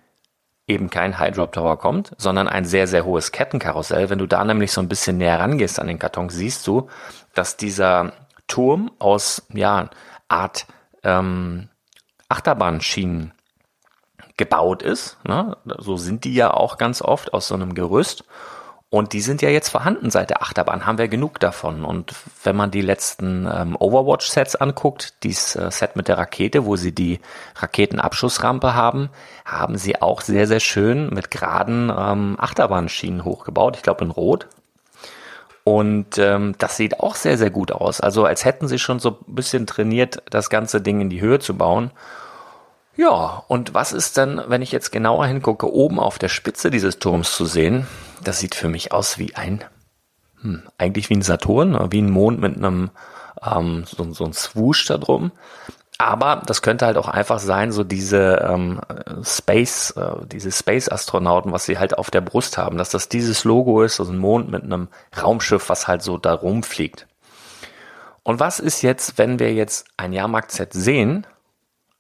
eben 0.67 0.91
kein 0.91 1.19
High 1.19 1.35
Drop 1.35 1.53
Tower 1.53 1.79
kommt, 1.79 2.13
sondern 2.19 2.49
ein 2.49 2.65
sehr, 2.65 2.87
sehr 2.87 3.05
hohes 3.05 3.33
Kettenkarussell. 3.33 4.11
Wenn 4.11 4.19
du 4.19 4.27
da 4.27 4.45
nämlich 4.45 4.73
so 4.73 4.81
ein 4.81 4.89
bisschen 4.89 5.19
näher 5.19 5.41
rangehst 5.41 5.81
an 5.81 5.89
den 5.89 5.99
Karton, 5.99 6.29
siehst 6.29 6.67
du, 6.67 6.89
dass 7.35 7.57
dieser 7.57 8.13
Turm 8.53 8.91
aus 8.99 9.47
ja 9.55 9.89
Art 10.29 10.67
ähm, 11.05 11.71
Achterbahnschienen 12.29 13.33
gebaut 14.37 14.83
ist. 14.83 15.17
Ne? 15.27 15.57
So 15.79 15.97
sind 15.97 16.25
die 16.25 16.35
ja 16.35 16.53
auch 16.53 16.77
ganz 16.77 17.01
oft 17.01 17.33
aus 17.33 17.49
so 17.49 17.55
einem 17.55 17.75
Gerüst. 17.75 18.25
Und 18.91 19.15
die 19.15 19.23
sind 19.23 19.41
ja 19.41 19.49
jetzt 19.49 19.71
vorhanden 19.71 20.11
seit 20.11 20.29
der 20.29 20.43
Achterbahn, 20.43 20.85
haben 20.85 20.99
wir 20.99 21.09
genug 21.09 21.41
davon. 21.41 21.87
Und 21.87 22.15
wenn 22.45 22.55
man 22.55 22.71
die 22.71 22.83
letzten 22.83 23.47
ähm, 23.51 23.75
Overwatch-Sets 23.75 24.57
anguckt, 24.57 25.23
dieses 25.23 25.57
äh, 25.57 25.71
Set 25.71 25.97
mit 25.97 26.09
der 26.09 26.19
Rakete, 26.19 26.67
wo 26.67 26.77
sie 26.77 26.95
die 26.95 27.21
Raketenabschussrampe 27.57 28.75
haben, 28.75 29.09
haben 29.47 29.79
sie 29.79 30.03
auch 30.03 30.21
sehr, 30.21 30.47
sehr 30.47 30.61
schön 30.61 31.09
mit 31.09 31.31
geraden 31.31 31.91
ähm, 31.91 32.37
Achterbahnschienen 32.39 33.25
hochgebaut. 33.25 33.77
Ich 33.77 33.83
glaube 33.83 34.05
in 34.05 34.11
Rot, 34.11 34.47
und 35.65 36.19
ähm, 36.19 36.55
das 36.59 36.77
sieht 36.77 37.01
auch 37.01 37.15
sehr, 37.15 37.39
sehr 37.39 37.51
gut 37.51 37.73
aus. 37.73 38.01
Also 38.01 38.25
als 38.25 38.45
hätten 38.45 38.69
sie 38.69 38.79
schon 38.79 38.99
so 38.99 39.19
ein 39.29 39.35
bisschen 39.35 39.67
trainiert, 39.67 40.23
das 40.31 40.51
ganze 40.51 40.81
Ding 40.81 41.01
in 41.01 41.11
die 41.11 41.21
Höhe 41.21 41.39
zu 41.39 41.57
bauen. 41.57 41.93
Ja, 42.97 43.45
und 43.49 43.73
was 43.73 43.93
ist 43.93 44.19
dann, 44.19 44.43
wenn 44.49 44.61
ich 44.61 44.73
jetzt 44.73 44.91
genauer 44.91 45.27
hingucke, 45.27 45.73
oben 45.73 45.99
auf 45.99 46.19
der 46.19 46.29
Spitze 46.29 46.71
dieses 46.71 46.99
Turms 46.99 47.35
zu 47.35 47.47
sehen? 47.47 47.87
Das 48.23 48.39
sieht 48.39 48.55
für 48.55 48.69
mich 48.69 48.93
aus 48.93 49.19
wie 49.19 49.35
ein, 49.35 49.65
hm, 50.41 50.63
eigentlich 50.79 51.09
wie 51.09 51.15
ein 51.15 51.23
Saturn, 51.23 51.91
wie 51.91 52.03
ein 52.03 52.11
Mond 52.11 52.41
mit 52.41 52.57
einem 52.57 52.91
ähm, 53.43 53.85
so, 53.87 54.13
so 54.13 54.25
ein 54.25 54.33
Swoosh 54.33 54.87
da 54.87 54.99
drum. 54.99 55.33
Aber 56.05 56.43
das 56.45 56.63
könnte 56.63 56.85
halt 56.85 56.97
auch 56.97 57.07
einfach 57.07 57.39
sein, 57.39 57.71
so 57.71 57.85
diese 57.85 58.45
ähm, 58.45 58.81
Space, 59.23 59.93
äh, 59.93 60.27
diese 60.27 60.51
Space-Astronauten, 60.51 61.53
was 61.53 61.65
sie 61.65 61.79
halt 61.79 61.97
auf 61.97 62.11
der 62.11 62.21
Brust 62.21 62.59
haben, 62.59 62.77
dass 62.77 62.91
das 62.91 63.09
dieses 63.09 63.45
Logo 63.45 63.85
ist, 63.85 64.01
also 64.01 64.11
ein 64.11 64.19
Mond 64.19 64.51
mit 64.51 64.65
einem 64.65 64.89
Raumschiff, 65.23 65.69
was 65.69 65.87
halt 65.87 66.03
so 66.03 66.19
da 66.19 66.35
rumfliegt. 66.35 67.07
Und 68.25 68.41
was 68.41 68.59
ist 68.59 68.83
jetzt, 68.83 69.17
wenn 69.17 69.39
wir 69.39 69.53
jetzt 69.55 69.87
ein 69.97 70.13
Jahrmarkt-Set 70.13 70.73
sehen, 70.73 71.25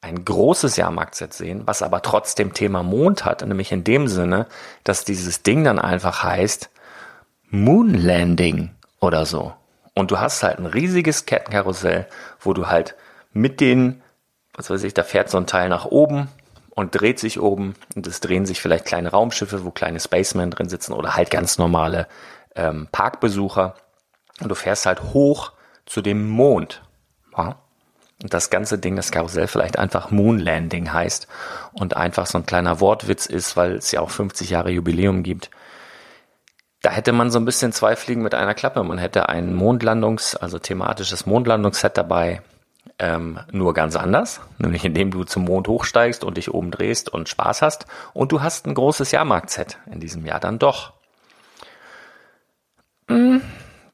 ein 0.00 0.24
großes 0.24 0.74
Jahrmarkt-Set 0.76 1.32
sehen, 1.32 1.62
was 1.66 1.80
aber 1.80 2.02
trotzdem 2.02 2.54
Thema 2.54 2.82
Mond 2.82 3.24
hat, 3.24 3.46
nämlich 3.46 3.70
in 3.70 3.84
dem 3.84 4.08
Sinne, 4.08 4.48
dass 4.82 5.04
dieses 5.04 5.44
Ding 5.44 5.62
dann 5.62 5.78
einfach 5.78 6.24
heißt 6.24 6.70
Moon 7.50 7.94
Landing 7.94 8.70
oder 8.98 9.26
so. 9.26 9.52
Und 9.94 10.10
du 10.10 10.18
hast 10.18 10.42
halt 10.42 10.58
ein 10.58 10.66
riesiges 10.66 11.24
Kettenkarussell, 11.24 12.08
wo 12.40 12.52
du 12.52 12.66
halt 12.66 12.96
mit 13.32 13.60
den, 13.60 14.02
was 14.54 14.70
weiß 14.70 14.82
ich, 14.84 14.94
da 14.94 15.02
fährt 15.02 15.30
so 15.30 15.38
ein 15.38 15.46
Teil 15.46 15.68
nach 15.68 15.86
oben 15.86 16.28
und 16.74 16.98
dreht 16.98 17.18
sich 17.18 17.40
oben 17.40 17.74
und 17.94 18.06
es 18.06 18.20
drehen 18.20 18.46
sich 18.46 18.60
vielleicht 18.60 18.84
kleine 18.84 19.10
Raumschiffe, 19.10 19.64
wo 19.64 19.70
kleine 19.70 20.00
Spacemen 20.00 20.50
drin 20.50 20.68
sitzen 20.68 20.92
oder 20.92 21.16
halt 21.16 21.30
ganz 21.30 21.58
normale 21.58 22.06
ähm, 22.54 22.88
Parkbesucher. 22.90 23.74
Und 24.40 24.48
du 24.48 24.54
fährst 24.54 24.86
halt 24.86 25.02
hoch 25.02 25.52
zu 25.86 26.00
dem 26.00 26.28
Mond. 26.28 26.82
Ja? 27.36 27.56
Und 28.22 28.32
das 28.32 28.50
ganze 28.50 28.78
Ding, 28.78 28.96
das 28.96 29.10
Karussell 29.10 29.48
vielleicht 29.48 29.78
einfach 29.78 30.10
Moon 30.10 30.38
Landing 30.38 30.92
heißt 30.92 31.26
und 31.72 31.96
einfach 31.96 32.26
so 32.26 32.38
ein 32.38 32.46
kleiner 32.46 32.80
Wortwitz 32.80 33.26
ist, 33.26 33.56
weil 33.56 33.74
es 33.74 33.90
ja 33.90 34.00
auch 34.00 34.10
50 34.10 34.48
Jahre 34.50 34.70
Jubiläum 34.70 35.22
gibt. 35.22 35.50
Da 36.82 36.90
hätte 36.90 37.12
man 37.12 37.30
so 37.30 37.38
ein 37.38 37.44
bisschen 37.44 37.72
zwei 37.72 37.96
Fliegen 37.96 38.22
mit 38.22 38.34
einer 38.34 38.54
Klappe. 38.54 38.82
Man 38.82 38.98
hätte 38.98 39.28
ein 39.28 39.54
Mondlandungs-, 39.54 40.36
also 40.36 40.58
thematisches 40.58 41.26
Mondlandungsset 41.26 41.96
dabei 41.96 42.42
ähm, 43.02 43.40
nur 43.50 43.74
ganz 43.74 43.96
anders, 43.96 44.40
nämlich 44.58 44.84
indem 44.84 45.10
du 45.10 45.24
zum 45.24 45.44
Mond 45.44 45.66
hochsteigst 45.66 46.22
und 46.22 46.36
dich 46.36 46.54
oben 46.54 46.70
drehst 46.70 47.12
und 47.12 47.28
Spaß 47.28 47.60
hast. 47.60 47.86
Und 48.14 48.30
du 48.30 48.42
hast 48.42 48.66
ein 48.66 48.74
großes 48.74 49.10
Jahrmarkt-Set 49.10 49.78
in 49.90 49.98
diesem 49.98 50.24
Jahr 50.24 50.38
dann 50.38 50.60
doch. 50.60 50.92
Hm, 53.08 53.42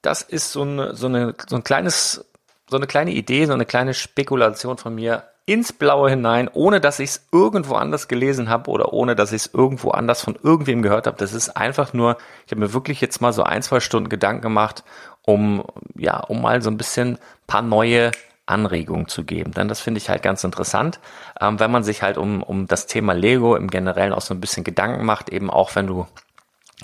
das 0.03 0.21
ist 0.21 0.53
so, 0.53 0.61
eine, 0.61 0.95
so, 0.95 1.07
eine, 1.07 1.35
so 1.49 1.57
ein 1.57 1.65
kleines, 1.65 2.27
so 2.69 2.77
eine 2.77 2.87
kleine 2.87 3.13
Idee, 3.13 3.47
so 3.47 3.55
eine 3.55 3.65
kleine 3.65 3.95
Spekulation 3.95 4.77
von 4.77 4.95
mir 4.95 5.25
ins 5.47 5.73
Blaue 5.73 6.11
hinein, 6.11 6.51
ohne 6.53 6.79
dass 6.79 6.99
ich 6.99 7.09
es 7.09 7.29
irgendwo 7.33 7.77
anders 7.77 8.09
gelesen 8.09 8.51
habe 8.51 8.71
oder 8.71 8.93
ohne 8.93 9.17
dass 9.17 9.33
ich 9.33 9.47
es 9.47 9.55
irgendwo 9.55 9.93
anders 9.93 10.21
von 10.21 10.39
irgendwem 10.43 10.83
gehört 10.83 11.07
habe. 11.07 11.17
Das 11.17 11.33
ist 11.33 11.57
einfach 11.57 11.95
nur, 11.95 12.19
ich 12.45 12.53
habe 12.53 12.61
mir 12.61 12.75
wirklich 12.75 13.01
jetzt 13.01 13.23
mal 13.23 13.33
so 13.33 13.43
ein, 13.43 13.63
zwei 13.63 13.81
Stunden 13.81 14.11
Gedanken 14.11 14.43
gemacht 14.43 14.85
um, 15.23 15.65
ja, 15.95 16.21
um 16.21 16.43
mal 16.43 16.61
so 16.61 16.71
ein 16.71 16.77
bisschen 16.77 17.19
paar 17.47 17.63
neue 17.63 18.11
Anregungen 18.49 19.09
zu 19.09 19.25
geben. 19.25 19.53
Denn 19.53 19.69
das 19.69 19.81
finde 19.81 19.99
ich 19.99 20.09
halt 20.09 20.23
ganz 20.23 20.45
interessant, 20.45 21.01
ähm, 21.41 21.61
wenn 21.61 21.71
man 21.71 21.85
sich 21.85 22.03
halt 22.03 22.19
um, 22.19 22.43
um 22.43 22.67
das 22.67 22.87
Thema 22.87 23.13
Lego 23.13 23.57
im 23.57 23.69
Generellen 23.69 24.13
auch 24.13 24.21
so 24.21 24.35
ein 24.35 24.41
bisschen 24.41 24.65
Gedanken 24.65 25.05
macht, 25.05 25.29
eben 25.29 25.51
auch 25.51 25.75
wenn 25.77 25.87
du 25.87 26.07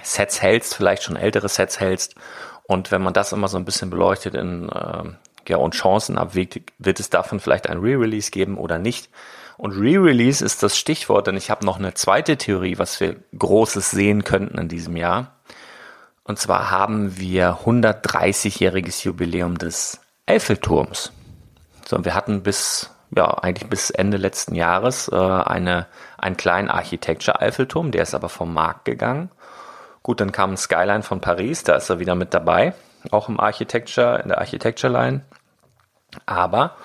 Sets 0.02 0.42
hältst, 0.42 0.74
vielleicht 0.74 1.02
schon 1.02 1.16
ältere 1.16 1.48
Sets 1.48 1.80
hältst 1.80 2.16
und 2.64 2.90
wenn 2.90 3.02
man 3.02 3.12
das 3.12 3.32
immer 3.32 3.48
so 3.48 3.56
ein 3.56 3.64
bisschen 3.64 3.90
beleuchtet 3.90 4.34
in 4.34 4.68
äh, 4.68 5.04
ja, 5.48 5.56
und 5.58 5.74
Chancen 5.74 6.18
abwägt, 6.18 6.60
wird 6.78 7.00
es 7.00 7.10
davon 7.10 7.40
vielleicht 7.40 7.68
ein 7.68 7.78
Re-Release 7.78 8.30
geben 8.30 8.56
oder 8.56 8.78
nicht. 8.78 9.10
Und 9.56 9.72
Re-Release 9.72 10.44
ist 10.44 10.62
das 10.62 10.76
Stichwort, 10.76 11.26
denn 11.26 11.36
ich 11.36 11.50
habe 11.50 11.64
noch 11.64 11.78
eine 11.78 11.94
zweite 11.94 12.36
Theorie, 12.36 12.78
was 12.78 12.98
wir 13.00 13.16
Großes 13.38 13.90
sehen 13.90 14.24
könnten 14.24 14.58
in 14.58 14.68
diesem 14.68 14.96
Jahr. 14.96 15.36
Und 16.24 16.38
zwar 16.38 16.70
haben 16.70 17.18
wir 17.18 17.58
130-jähriges 17.64 19.04
Jubiläum 19.04 19.58
des 19.58 20.00
Eiffelturms. 20.26 21.12
So, 21.86 22.04
wir 22.04 22.14
hatten 22.14 22.42
bis, 22.42 22.90
ja, 23.14 23.26
eigentlich 23.38 23.68
bis 23.68 23.90
Ende 23.90 24.16
letzten 24.16 24.54
Jahres 24.54 25.08
äh, 25.08 25.16
eine, 25.16 25.86
einen 26.18 26.36
kleinen 26.36 26.70
Architecture-Eiffelturm, 26.70 27.90
der 27.90 28.02
ist 28.02 28.14
aber 28.14 28.28
vom 28.28 28.54
Markt 28.54 28.84
gegangen. 28.84 29.30
Gut, 30.02 30.20
dann 30.20 30.32
kam 30.32 30.52
ein 30.52 30.56
Skyline 30.56 31.02
von 31.02 31.20
Paris, 31.20 31.62
da 31.62 31.76
ist 31.76 31.88
er 31.90 31.98
wieder 31.98 32.14
mit 32.14 32.34
dabei, 32.34 32.74
auch 33.10 33.28
im 33.28 33.40
Architecture, 33.40 34.20
in 34.20 34.28
der 34.28 34.38
Architecture 34.38 34.92
Line. 34.92 35.22
Aber 36.26 36.76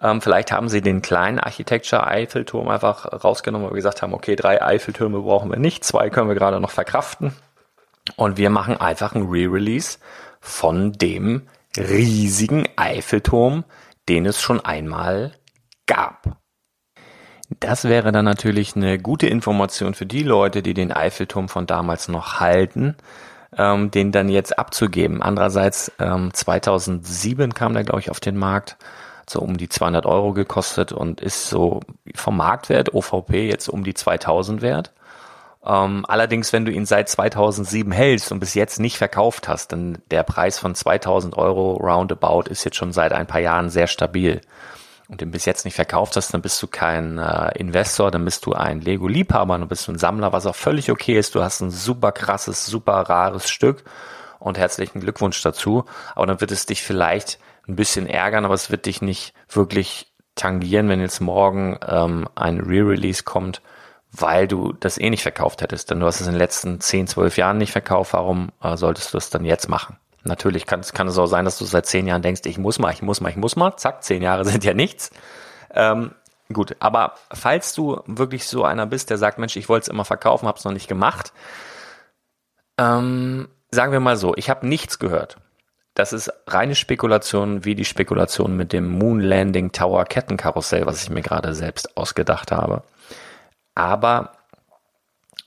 ähm, 0.00 0.20
vielleicht 0.20 0.52
haben 0.52 0.68
sie 0.68 0.80
den 0.80 1.02
kleinen 1.02 1.40
Architecture 1.40 2.06
Eiffelturm 2.06 2.68
einfach 2.68 3.24
rausgenommen, 3.24 3.66
weil 3.66 3.72
wir 3.72 3.78
gesagt 3.78 4.02
haben, 4.02 4.14
okay, 4.14 4.36
drei 4.36 4.62
Eiffeltürme 4.62 5.20
brauchen 5.20 5.50
wir 5.50 5.58
nicht, 5.58 5.84
zwei 5.84 6.10
können 6.10 6.28
wir 6.28 6.36
gerade 6.36 6.60
noch 6.60 6.70
verkraften. 6.70 7.32
Und 8.16 8.36
wir 8.36 8.50
machen 8.50 8.76
einfach 8.80 9.14
ein 9.14 9.26
Re-Release 9.28 9.98
von 10.40 10.92
dem 10.92 11.48
riesigen 11.76 12.66
Eiffelturm, 12.76 13.64
den 14.08 14.26
es 14.26 14.40
schon 14.40 14.60
einmal 14.60 15.32
gab. 15.86 16.38
Das 17.60 17.84
wäre 17.84 18.12
dann 18.12 18.24
natürlich 18.24 18.76
eine 18.76 18.98
gute 18.98 19.26
Information 19.26 19.94
für 19.94 20.06
die 20.06 20.22
Leute, 20.22 20.62
die 20.62 20.74
den 20.74 20.92
Eiffelturm 20.92 21.48
von 21.48 21.66
damals 21.66 22.08
noch 22.08 22.40
halten, 22.40 22.96
ähm, 23.56 23.90
den 23.90 24.12
dann 24.12 24.28
jetzt 24.28 24.58
abzugeben. 24.58 25.22
Andererseits, 25.22 25.92
ähm, 25.98 26.32
2007 26.32 27.54
kam 27.54 27.72
der, 27.72 27.84
glaube 27.84 28.00
ich, 28.00 28.10
auf 28.10 28.20
den 28.20 28.36
Markt, 28.36 28.76
so 29.28 29.40
um 29.40 29.56
die 29.56 29.68
200 29.68 30.04
Euro 30.04 30.32
gekostet 30.32 30.92
und 30.92 31.20
ist 31.20 31.48
so 31.48 31.80
vom 32.14 32.36
Marktwert 32.36 32.94
OVP 32.94 33.48
jetzt 33.48 33.68
um 33.68 33.82
die 33.82 33.94
2000 33.94 34.60
wert. 34.62 34.92
Ähm, 35.68 36.06
allerdings, 36.08 36.52
wenn 36.54 36.64
du 36.64 36.72
ihn 36.72 36.86
seit 36.86 37.10
2007 37.10 37.92
hältst 37.92 38.32
und 38.32 38.40
bis 38.40 38.54
jetzt 38.54 38.80
nicht 38.80 38.96
verkauft 38.96 39.48
hast, 39.48 39.72
dann 39.72 39.98
der 40.10 40.22
Preis 40.22 40.58
von 40.58 40.74
2000 40.74 41.36
Euro 41.36 41.74
roundabout 41.74 42.48
ist 42.48 42.64
jetzt 42.64 42.76
schon 42.76 42.92
seit 42.92 43.12
ein 43.12 43.26
paar 43.26 43.40
Jahren 43.40 43.68
sehr 43.68 43.86
stabil. 43.86 44.40
Und 45.08 45.20
den 45.20 45.30
bis 45.30 45.44
jetzt 45.44 45.64
nicht 45.64 45.74
verkauft 45.74 46.16
hast, 46.16 46.32
dann 46.32 46.42
bist 46.42 46.62
du 46.62 46.66
kein 46.66 47.18
äh, 47.18 47.58
Investor, 47.58 48.10
dann 48.10 48.24
bist 48.24 48.46
du 48.46 48.54
ein 48.54 48.80
Lego-Liebhaber, 48.80 49.58
dann 49.58 49.68
bist 49.68 49.88
du 49.88 49.92
ein 49.92 49.98
Sammler, 49.98 50.32
was 50.32 50.46
auch 50.46 50.56
völlig 50.56 50.90
okay 50.90 51.18
ist. 51.18 51.34
Du 51.34 51.42
hast 51.42 51.60
ein 51.60 51.70
super 51.70 52.12
krasses, 52.12 52.66
super 52.66 52.94
rares 52.94 53.48
Stück 53.50 53.84
und 54.38 54.58
herzlichen 54.58 55.00
Glückwunsch 55.00 55.42
dazu. 55.42 55.84
Aber 56.14 56.26
dann 56.26 56.40
wird 56.40 56.50
es 56.50 56.66
dich 56.66 56.82
vielleicht 56.82 57.38
ein 57.66 57.76
bisschen 57.76 58.06
ärgern, 58.06 58.46
aber 58.46 58.54
es 58.54 58.70
wird 58.70 58.86
dich 58.86 59.02
nicht 59.02 59.34
wirklich 59.50 60.12
tangieren, 60.34 60.88
wenn 60.88 61.00
jetzt 61.00 61.20
morgen 61.20 61.78
ähm, 61.86 62.26
ein 62.34 62.60
Re-Release 62.60 63.22
kommt 63.22 63.60
weil 64.20 64.48
du 64.48 64.72
das 64.72 64.98
eh 64.98 65.10
nicht 65.10 65.22
verkauft 65.22 65.62
hättest. 65.62 65.90
Denn 65.90 66.00
du 66.00 66.06
hast 66.06 66.20
es 66.20 66.26
in 66.26 66.32
den 66.32 66.38
letzten 66.38 66.80
10, 66.80 67.06
12 67.06 67.36
Jahren 67.36 67.58
nicht 67.58 67.72
verkauft. 67.72 68.12
Warum 68.12 68.50
äh, 68.62 68.76
solltest 68.76 69.14
du 69.14 69.18
es 69.18 69.30
dann 69.30 69.44
jetzt 69.44 69.68
machen? 69.68 69.96
Natürlich 70.24 70.66
kann, 70.66 70.82
kann 70.82 71.08
es 71.08 71.18
auch 71.18 71.26
sein, 71.26 71.44
dass 71.44 71.58
du 71.58 71.64
seit 71.64 71.86
10 71.86 72.06
Jahren 72.06 72.22
denkst, 72.22 72.42
ich 72.44 72.58
muss 72.58 72.78
mal, 72.78 72.92
ich 72.92 73.02
muss 73.02 73.20
mal, 73.20 73.30
ich 73.30 73.36
muss 73.36 73.56
mal. 73.56 73.76
Zack, 73.76 74.02
10 74.04 74.22
Jahre 74.22 74.44
sind 74.46 74.64
ja 74.64 74.74
nichts. 74.74 75.10
Ähm, 75.74 76.12
gut, 76.52 76.76
aber 76.80 77.14
falls 77.32 77.74
du 77.74 78.00
wirklich 78.06 78.46
so 78.46 78.64
einer 78.64 78.86
bist, 78.86 79.10
der 79.10 79.18
sagt, 79.18 79.38
Mensch, 79.38 79.56
ich 79.56 79.68
wollte 79.68 79.84
es 79.84 79.88
immer 79.88 80.04
verkaufen, 80.04 80.46
habe 80.46 80.58
es 80.58 80.64
noch 80.64 80.72
nicht 80.72 80.88
gemacht. 80.88 81.32
Ähm, 82.78 83.48
sagen 83.70 83.92
wir 83.92 84.00
mal 84.00 84.16
so, 84.16 84.34
ich 84.36 84.50
habe 84.50 84.66
nichts 84.66 84.98
gehört. 84.98 85.36
Das 85.94 86.12
ist 86.12 86.32
reine 86.46 86.76
Spekulation, 86.76 87.64
wie 87.64 87.74
die 87.74 87.84
Spekulation 87.84 88.56
mit 88.56 88.72
dem 88.72 88.88
Moon 88.88 89.20
Landing 89.20 89.72
Tower 89.72 90.04
Kettenkarussell, 90.04 90.86
was 90.86 91.02
ich 91.02 91.10
mir 91.10 91.22
gerade 91.22 91.54
selbst 91.54 91.96
ausgedacht 91.96 92.52
habe. 92.52 92.84
Aber 93.78 94.32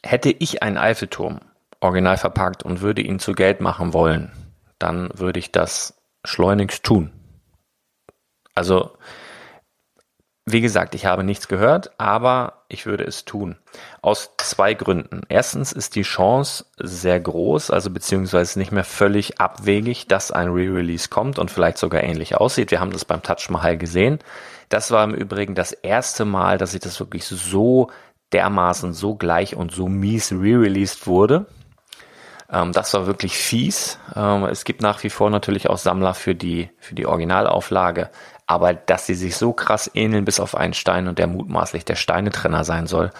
hätte 0.02 0.30
ich 0.30 0.64
einen 0.64 0.78
Eiffelturm 0.78 1.42
original 1.82 2.16
verpackt 2.16 2.64
und 2.64 2.80
würde 2.80 3.02
ihn 3.02 3.20
zu 3.20 3.34
Geld 3.34 3.60
machen 3.60 3.92
wollen, 3.92 4.32
dann 4.80 5.10
würde 5.14 5.38
ich 5.38 5.52
das 5.52 6.02
schleunigst 6.24 6.82
tun. 6.84 7.12
Also, 8.56 8.92
wie 10.46 10.62
gesagt, 10.62 10.96
ich 10.96 11.06
habe 11.06 11.26
nichts 11.26 11.50
gehört, 11.50 11.92
aber 12.00 12.64
ich 12.70 12.86
würde 12.86 13.04
es 13.04 13.26
tun. 13.26 13.58
Aus 14.02 14.32
zwei 14.38 14.76
Gründen. 14.76 15.24
Erstens 15.28 15.74
ist 15.74 15.96
die 15.96 16.04
Chance 16.04 16.66
sehr 16.78 17.20
groß, 17.20 17.70
also 17.70 17.90
beziehungsweise 17.90 18.60
nicht 18.60 18.72
mehr 18.72 18.86
völlig 18.86 19.42
abwegig, 19.42 20.08
dass 20.08 20.32
ein 20.32 20.48
Re-Release 20.48 21.10
kommt 21.10 21.38
und 21.38 21.52
vielleicht 21.52 21.78
sogar 21.78 22.02
ähnlich 22.02 22.38
aussieht. 22.38 22.72
Wir 22.72 22.80
haben 22.80 22.92
das 22.92 23.04
beim 23.04 23.24
Touch 23.24 23.50
Mahal 23.50 23.78
gesehen. 23.78 24.20
Das 24.70 24.90
war 24.90 25.04
im 25.04 25.14
Übrigen 25.14 25.54
das 25.54 25.74
erste 25.74 26.24
Mal, 26.24 26.58
dass 26.58 26.74
ich 26.74 26.80
das 26.80 26.98
wirklich 27.00 27.26
so 27.26 27.90
dermaßen 28.34 28.94
so 28.94 29.16
gleich 29.16 29.56
und 29.56 29.72
so 29.72 29.88
mies 29.88 30.32
re-released 30.32 31.08
wurde. 31.08 31.46
Ähm, 32.52 32.72
das 32.72 32.94
war 32.94 33.08
wirklich 33.08 33.38
fies. 33.38 34.00
Ähm, 34.16 34.46
es 34.46 34.64
gibt 34.64 34.82
nach 34.82 35.04
wie 35.04 35.10
vor 35.10 35.30
natürlich 35.30 35.70
auch 35.70 35.78
Sammler 35.78 36.14
für 36.14 36.36
die, 36.36 36.70
für 36.80 36.96
die 36.96 37.06
Originalauflage. 37.06 38.10
Aber 38.48 38.74
dass 38.74 39.06
sie 39.06 39.16
sich 39.16 39.38
so 39.38 39.54
krass 39.54 39.90
ähneln 39.94 40.26
bis 40.26 40.40
auf 40.40 40.56
einen 40.56 40.74
Stein 40.74 41.08
und 41.08 41.20
der 41.20 41.28
mutmaßlich 41.28 41.86
der 41.86 41.96
Steinetrenner 41.96 42.64
sein 42.64 42.88
soll, 42.88 43.12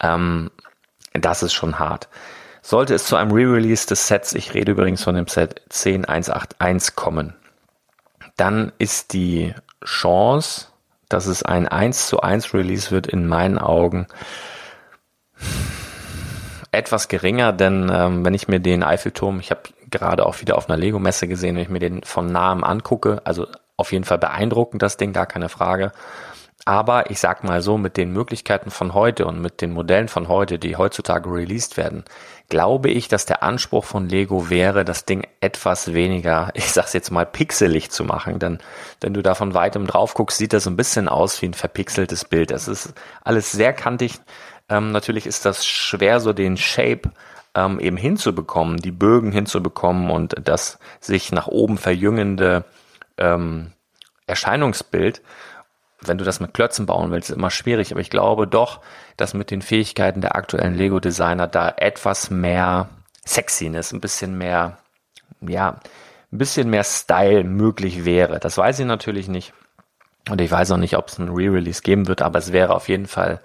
ähm, 0.00 0.50
das 1.12 1.42
ist 1.42 1.52
schon 1.52 1.78
hart. 1.78 2.08
Sollte 2.62 2.94
es 2.94 3.06
zu 3.06 3.16
einem 3.16 3.32
Re-Release 3.32 3.86
des 3.86 4.06
Sets, 4.06 4.34
ich 4.34 4.54
rede 4.54 4.72
übrigens 4.72 5.02
von 5.02 5.14
dem 5.14 5.26
Set 5.26 5.62
10181 5.70 6.94
kommen, 6.94 7.34
dann 8.36 8.72
ist 8.78 9.12
die 9.14 9.54
Chance, 9.84 10.67
dass 11.08 11.26
es 11.26 11.42
ein 11.42 11.66
1 11.66 12.06
zu 12.06 12.20
1 12.20 12.54
Release 12.54 12.90
wird, 12.90 13.06
in 13.06 13.26
meinen 13.26 13.58
Augen 13.58 14.06
etwas 16.70 17.08
geringer, 17.08 17.52
denn 17.52 17.90
ähm, 17.92 18.24
wenn 18.24 18.34
ich 18.34 18.48
mir 18.48 18.60
den 18.60 18.82
Eiffelturm, 18.82 19.40
ich 19.40 19.50
habe 19.50 19.62
gerade 19.90 20.26
auch 20.26 20.40
wieder 20.40 20.56
auf 20.56 20.68
einer 20.68 20.78
Lego-Messe 20.78 21.26
gesehen, 21.26 21.56
wenn 21.56 21.62
ich 21.62 21.68
mir 21.70 21.78
den 21.78 22.02
von 22.02 22.30
nahem 22.30 22.62
angucke, 22.62 23.22
also 23.24 23.46
auf 23.76 23.92
jeden 23.92 24.04
Fall 24.04 24.18
beeindruckend, 24.18 24.82
das 24.82 24.96
Ding, 24.96 25.12
gar 25.12 25.26
keine 25.26 25.48
Frage. 25.48 25.92
Aber 26.64 27.10
ich 27.10 27.20
sag 27.20 27.44
mal 27.44 27.62
so, 27.62 27.78
mit 27.78 27.96
den 27.96 28.12
Möglichkeiten 28.12 28.70
von 28.70 28.92
heute 28.92 29.24
und 29.24 29.40
mit 29.40 29.62
den 29.62 29.72
Modellen 29.72 30.08
von 30.08 30.28
heute, 30.28 30.58
die 30.58 30.76
heutzutage 30.76 31.30
released 31.30 31.76
werden, 31.76 32.04
glaube 32.48 32.88
ich, 32.90 33.08
dass 33.08 33.26
der 33.26 33.42
Anspruch 33.42 33.84
von 33.84 34.08
Lego 34.08 34.48
wäre, 34.48 34.84
das 34.84 35.04
Ding 35.04 35.26
etwas 35.40 35.92
weniger, 35.92 36.50
ich 36.54 36.72
sag's 36.72 36.92
jetzt 36.92 37.10
mal, 37.10 37.26
pixelig 37.26 37.90
zu 37.90 38.04
machen. 38.04 38.38
Denn 38.38 38.58
wenn 39.00 39.14
du 39.14 39.22
da 39.22 39.34
von 39.34 39.54
weitem 39.54 39.86
drauf 39.86 40.14
guckst, 40.14 40.38
sieht 40.38 40.52
das 40.52 40.66
ein 40.66 40.76
bisschen 40.76 41.08
aus 41.08 41.40
wie 41.42 41.46
ein 41.46 41.54
verpixeltes 41.54 42.24
Bild. 42.24 42.50
Es 42.50 42.68
ist 42.68 42.94
alles 43.22 43.52
sehr 43.52 43.72
kantig. 43.72 44.14
Ähm, 44.68 44.92
natürlich 44.92 45.26
ist 45.26 45.44
das 45.44 45.66
schwer, 45.66 46.20
so 46.20 46.32
den 46.32 46.56
Shape 46.56 47.10
ähm, 47.54 47.80
eben 47.80 47.96
hinzubekommen, 47.96 48.78
die 48.78 48.92
Bögen 48.92 49.32
hinzubekommen 49.32 50.10
und 50.10 50.34
das 50.42 50.78
sich 51.00 51.32
nach 51.32 51.46
oben 51.46 51.78
verjüngende 51.78 52.64
ähm, 53.16 53.72
Erscheinungsbild 54.26 55.22
wenn 56.00 56.18
du 56.18 56.24
das 56.24 56.40
mit 56.40 56.54
Klötzen 56.54 56.86
bauen 56.86 57.10
willst, 57.10 57.30
ist 57.30 57.36
immer 57.36 57.50
schwierig. 57.50 57.90
Aber 57.90 58.00
ich 58.00 58.10
glaube 58.10 58.46
doch, 58.46 58.80
dass 59.16 59.34
mit 59.34 59.50
den 59.50 59.62
Fähigkeiten 59.62 60.20
der 60.20 60.36
aktuellen 60.36 60.74
Lego-Designer 60.74 61.48
da 61.48 61.74
etwas 61.76 62.30
mehr 62.30 62.88
Sexiness, 63.26 63.92
ein 63.92 64.00
bisschen 64.00 64.38
mehr, 64.38 64.78
ja, 65.40 65.80
ein 66.32 66.38
bisschen 66.38 66.70
mehr 66.70 66.84
Style 66.84 67.44
möglich 67.44 68.04
wäre. 68.04 68.38
Das 68.38 68.56
weiß 68.56 68.78
ich 68.78 68.86
natürlich 68.86 69.28
nicht. 69.28 69.52
Und 70.30 70.40
ich 70.40 70.50
weiß 70.50 70.72
auch 70.72 70.76
nicht, 70.76 70.96
ob 70.96 71.08
es 71.08 71.18
ein 71.18 71.28
Re-Release 71.28 71.82
geben 71.82 72.06
wird, 72.06 72.22
aber 72.22 72.38
es 72.38 72.52
wäre 72.52 72.74
auf 72.74 72.88
jeden 72.88 73.06
Fall 73.06 73.40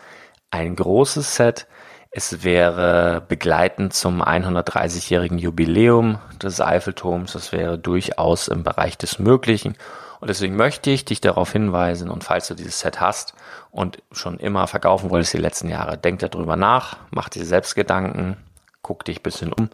ein 0.52 0.76
großes 0.76 1.36
Set. 1.36 1.68
Es 2.12 2.44
wäre 2.44 3.24
begleitend 3.28 3.94
zum 3.94 4.22
130-jährigen 4.22 5.40
Jubiläum 5.40 6.20
des 6.42 6.62
Eiffelturms. 6.62 7.34
Das 7.34 7.52
wäre 7.52 7.80
durchaus 7.80 8.50
im 8.50 8.64
Bereich 8.64 8.98
des 8.98 9.18
Möglichen. 9.18 9.76
Und 10.24 10.30
deswegen 10.30 10.56
möchte 10.56 10.90
ich 10.90 11.04
dich 11.04 11.20
darauf 11.20 11.52
hinweisen 11.52 12.10
und 12.10 12.24
falls 12.24 12.48
du 12.48 12.54
dieses 12.54 12.80
Set 12.80 13.02
hast 13.02 13.34
und 13.72 14.02
schon 14.14 14.40
immer 14.40 14.68
verkaufen 14.68 15.10
wolltest 15.10 15.34
die 15.34 15.38
letzten 15.38 15.68
Jahre, 15.68 15.98
denk 15.98 16.20
darüber 16.20 16.56
nach, 16.56 16.96
mach 17.12 17.28
dir 17.28 17.44
selbst 17.44 17.76
Gedanken, 17.76 18.38
guck 18.82 19.04
dich 19.04 19.22
bisschen 19.22 19.52
um 19.52 19.70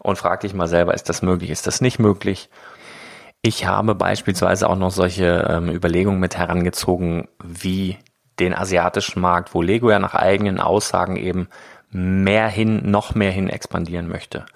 und 0.00 0.16
frag 0.16 0.40
dich 0.40 0.54
mal 0.54 0.66
selber, 0.66 0.92
ist 0.92 1.08
das 1.08 1.22
möglich, 1.22 1.50
ist 1.50 1.68
das 1.68 1.80
nicht 1.80 2.00
möglich? 2.00 2.50
Ich 3.42 3.66
habe 3.66 3.94
beispielsweise 3.94 4.68
auch 4.68 4.74
noch 4.74 4.90
solche 4.90 5.46
ähm, 5.48 5.70
Überlegungen 5.70 6.18
mit 6.18 6.36
herangezogen, 6.36 7.28
wie 7.40 7.96
den 8.40 8.56
asiatischen 8.56 9.20
Markt, 9.20 9.54
wo 9.54 9.62
Lego 9.62 9.88
ja 9.88 10.00
nach 10.00 10.16
eigenen 10.16 10.58
Aussagen 10.58 11.14
eben 11.14 11.46
mehr 11.90 12.48
hin, 12.48 12.90
noch 12.90 13.14
mehr 13.14 13.30
hin 13.30 13.48
expandieren 13.48 14.08
möchte. 14.08 14.46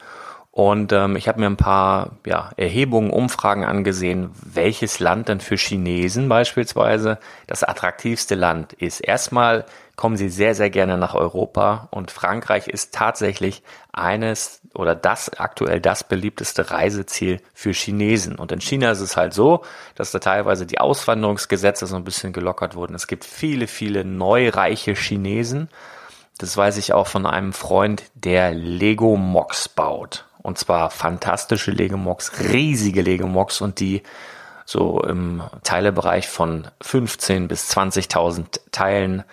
Und 0.57 0.91
ähm, 0.95 1.17
ich 1.17 1.29
habe 1.29 1.39
mir 1.39 1.49
ein 1.49 1.59
paar 1.59 2.13
ja, 2.25 2.49
Erhebungen, 2.57 3.11
Umfragen 3.11 3.67
angesehen, 3.67 4.31
welches 4.43 5.01
Land 5.01 5.29
denn 5.29 5.41
für 5.41 5.57
Chinesen 5.57 6.31
beispielsweise 6.31 7.19
das 7.47 7.63
attraktivste 7.63 8.37
Land 8.37 8.73
ist. 8.73 9.01
Erstmal 9.01 9.67
kommen 9.97 10.17
sie 10.17 10.31
sehr, 10.31 10.55
sehr 10.55 10.71
gerne 10.71 10.97
nach 10.97 11.15
Europa 11.15 11.89
und 11.91 12.11
Frankreich 12.11 12.69
ist 12.69 12.95
tatsächlich 12.95 13.63
eines 13.93 14.63
oder 14.73 14.95
das 14.95 15.29
aktuell 15.39 15.79
das 15.79 16.05
beliebteste 16.05 16.71
Reiseziel 16.71 17.43
für 17.53 17.73
Chinesen. 17.73 18.37
Und 18.37 18.51
in 18.51 18.63
China 18.63 18.91
ist 18.93 19.01
es 19.01 19.15
halt 19.15 19.35
so, 19.35 19.63
dass 19.95 20.11
da 20.11 20.21
teilweise 20.21 20.65
die 20.65 20.79
Auswanderungsgesetze 20.79 21.87
so 21.87 21.97
ein 21.97 22.05
bisschen 22.05 22.33
gelockert 22.33 22.75
wurden. 22.77 22.95
Es 22.95 23.09
gibt 23.09 23.27
viele, 23.27 23.67
viele 23.67 24.07
neureiche 24.07 24.95
Chinesen. 24.95 25.69
Das 26.39 26.57
weiß 26.57 26.79
ich 26.79 26.95
auch 26.95 27.09
von 27.09 27.27
einem 27.27 27.53
Freund, 27.53 28.05
der 28.15 28.55
Lego 28.55 29.19
Mox 29.19 29.69
baut. 29.69 30.26
Und 30.47 30.59
zwar 30.59 30.91
fantastische 30.91 31.73
Legemox, 31.73 32.39
riesige 32.39 33.03
Legemox 33.03 33.61
und 33.61 33.81
die 33.81 34.05
so 34.65 35.03
im 35.03 35.43
Teilebereich 35.65 36.29
von 36.29 36.69
15 36.83 37.49
bis 37.49 37.69
20.000 37.77 38.61
Teilen 38.71 39.25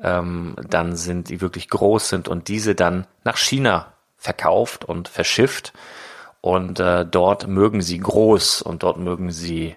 ähm, 0.00 0.54
dann 0.68 0.94
sind, 0.94 1.28
die 1.28 1.40
wirklich 1.40 1.70
groß 1.70 2.10
sind 2.10 2.28
und 2.28 2.46
diese 2.46 2.76
dann 2.76 3.08
nach 3.24 3.36
China 3.36 3.94
verkauft 4.16 4.84
und 4.84 5.08
verschifft. 5.08 5.72
Und 6.40 6.78
äh, 6.78 7.04
dort 7.04 7.48
mögen 7.48 7.82
sie 7.82 7.98
groß 7.98 8.62
und 8.62 8.84
dort 8.84 8.96
mögen 8.96 9.32
sie 9.32 9.74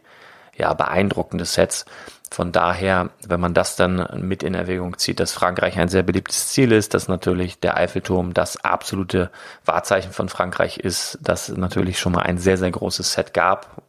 ja 0.55 0.75
beeindruckende 0.75 1.45
Sets. 1.45 1.85
Von 2.33 2.51
daher, 2.51 3.11
wenn 3.27 3.39
man 3.39 3.53
das 3.53 3.75
dann 3.75 4.07
mit 4.27 4.41
in 4.41 4.55
Erwägung 4.55 4.97
zieht, 4.97 5.19
dass 5.19 5.33
Frankreich 5.33 5.77
ein 5.77 5.87
sehr 5.87 6.01
beliebtes 6.01 6.47
Ziel 6.47 6.71
ist, 6.71 6.95
dass 6.95 7.07
natürlich 7.07 7.59
der 7.59 7.77
Eiffelturm 7.77 8.33
das 8.33 8.57
absolute 8.65 9.29
Wahrzeichen 9.65 10.11
von 10.11 10.29
Frankreich 10.29 10.79
ist, 10.79 11.19
dass 11.21 11.49
natürlich 11.49 11.99
schon 11.99 12.13
mal 12.13 12.23
ein 12.23 12.39
sehr, 12.39 12.57
sehr 12.57 12.71
großes 12.71 13.13
Set 13.13 13.35
gab 13.35 13.83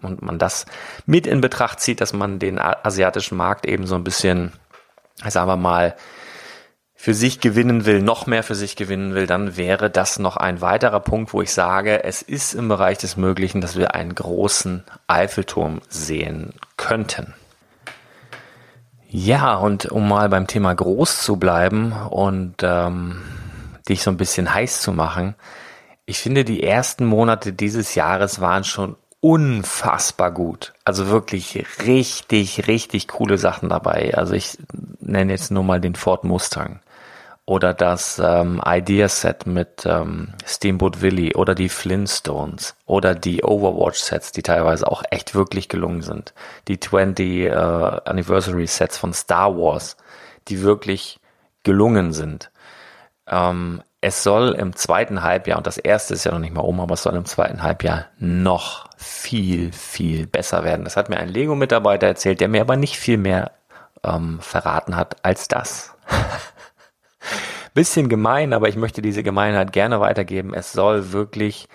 und 0.00 0.22
man 0.22 0.38
das 0.38 0.64
mit 1.04 1.26
in 1.26 1.42
Betracht 1.42 1.80
zieht, 1.80 2.00
dass 2.00 2.14
man 2.14 2.38
den 2.38 2.58
asiatischen 2.58 3.36
Markt 3.36 3.66
eben 3.66 3.86
so 3.86 3.94
ein 3.94 4.04
bisschen, 4.04 4.52
sagen 5.22 5.48
wir 5.48 5.56
mal, 5.58 5.94
für 6.94 7.12
sich 7.12 7.40
gewinnen 7.40 7.84
will, 7.84 8.00
noch 8.00 8.26
mehr 8.26 8.42
für 8.42 8.54
sich 8.54 8.74
gewinnen 8.74 9.14
will, 9.14 9.26
dann 9.26 9.58
wäre 9.58 9.90
das 9.90 10.18
noch 10.18 10.38
ein 10.38 10.62
weiterer 10.62 11.00
Punkt, 11.00 11.34
wo 11.34 11.42
ich 11.42 11.52
sage, 11.52 12.04
es 12.04 12.22
ist 12.22 12.54
im 12.54 12.68
Bereich 12.68 12.96
des 12.96 13.18
Möglichen, 13.18 13.60
dass 13.60 13.76
wir 13.76 13.94
einen 13.94 14.14
großen 14.14 14.82
Eiffelturm 15.08 15.82
sehen 15.90 16.54
könnten. 16.78 17.34
Ja, 19.14 19.56
und 19.56 19.84
um 19.92 20.08
mal 20.08 20.30
beim 20.30 20.46
Thema 20.46 20.74
groß 20.74 21.20
zu 21.20 21.36
bleiben 21.36 21.92
und 21.92 22.54
ähm, 22.62 23.20
dich 23.86 24.02
so 24.02 24.10
ein 24.10 24.16
bisschen 24.16 24.54
heiß 24.54 24.80
zu 24.80 24.90
machen, 24.90 25.34
ich 26.06 26.18
finde, 26.18 26.46
die 26.46 26.62
ersten 26.62 27.04
Monate 27.04 27.52
dieses 27.52 27.94
Jahres 27.94 28.40
waren 28.40 28.64
schon 28.64 28.96
unfassbar 29.20 30.30
gut. 30.30 30.72
Also 30.86 31.08
wirklich 31.08 31.62
richtig, 31.84 32.66
richtig 32.68 33.06
coole 33.06 33.36
Sachen 33.36 33.68
dabei. 33.68 34.14
Also 34.16 34.32
ich 34.32 34.56
nenne 35.00 35.32
jetzt 35.32 35.50
nur 35.50 35.62
mal 35.62 35.78
den 35.78 35.94
Ford 35.94 36.24
Mustang 36.24 36.80
oder 37.52 37.74
das 37.74 38.18
ähm, 38.18 38.62
Idea-Set 38.64 39.46
mit 39.46 39.84
ähm, 39.84 40.28
Steamboat 40.46 41.02
Willie 41.02 41.34
oder 41.34 41.54
die 41.54 41.68
Flintstones 41.68 42.76
oder 42.86 43.14
die 43.14 43.44
Overwatch-Sets, 43.44 44.32
die 44.32 44.42
teilweise 44.42 44.90
auch 44.90 45.02
echt 45.10 45.34
wirklich 45.34 45.68
gelungen 45.68 46.00
sind. 46.00 46.32
Die 46.66 46.80
20 46.80 47.28
äh, 47.28 47.50
Anniversary-Sets 47.52 48.96
von 48.96 49.12
Star 49.12 49.54
Wars, 49.54 49.98
die 50.48 50.62
wirklich 50.62 51.20
gelungen 51.62 52.14
sind. 52.14 52.50
Ähm, 53.26 53.82
es 54.00 54.22
soll 54.22 54.54
im 54.54 54.74
zweiten 54.74 55.22
Halbjahr, 55.22 55.58
und 55.58 55.66
das 55.66 55.76
erste 55.76 56.14
ist 56.14 56.24
ja 56.24 56.32
noch 56.32 56.38
nicht 56.38 56.54
mal 56.54 56.62
um, 56.62 56.80
aber 56.80 56.94
es 56.94 57.02
soll 57.02 57.14
im 57.14 57.26
zweiten 57.26 57.62
Halbjahr 57.62 58.06
noch 58.18 58.86
viel, 58.96 59.72
viel 59.72 60.26
besser 60.26 60.64
werden. 60.64 60.84
Das 60.84 60.96
hat 60.96 61.10
mir 61.10 61.18
ein 61.18 61.28
Lego-Mitarbeiter 61.28 62.06
erzählt, 62.06 62.40
der 62.40 62.48
mir 62.48 62.62
aber 62.62 62.76
nicht 62.76 62.96
viel 62.96 63.18
mehr 63.18 63.52
ähm, 64.02 64.38
verraten 64.40 64.96
hat 64.96 65.22
als 65.22 65.48
das. 65.48 65.92
Bisschen 67.74 68.08
gemein, 68.08 68.52
aber 68.52 68.68
ich 68.68 68.76
möchte 68.76 69.02
diese 69.02 69.22
Gemeinheit 69.22 69.72
gerne 69.72 70.00
weitergeben. 70.00 70.54
Es 70.54 70.72
soll 70.72 71.12
wirklich 71.12 71.68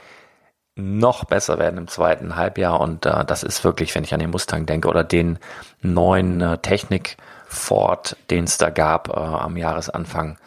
noch 0.76 1.26
besser 1.26 1.58
werden 1.58 1.78
im 1.78 1.88
zweiten 1.88 2.36
Halbjahr 2.36 2.80
und 2.80 3.06
äh, 3.06 3.26
das 3.26 3.44
ist 3.44 3.64
wirklich, 3.64 3.96
wenn 3.96 4.04
ich 4.04 4.14
an 4.14 4.20
den 4.20 4.30
Mustang 4.30 4.66
denke 4.68 4.88
oder 4.88 5.04
den 5.04 5.40
neuen 5.82 6.40
äh, 6.40 6.60
Technik 6.60 7.18
Ford, 7.48 8.16
den 8.30 8.44
es 8.44 8.58
da 8.58 8.70
gab 8.70 9.10
äh, 9.10 9.14
am 9.14 9.58
Jahresanfang, 9.58 10.38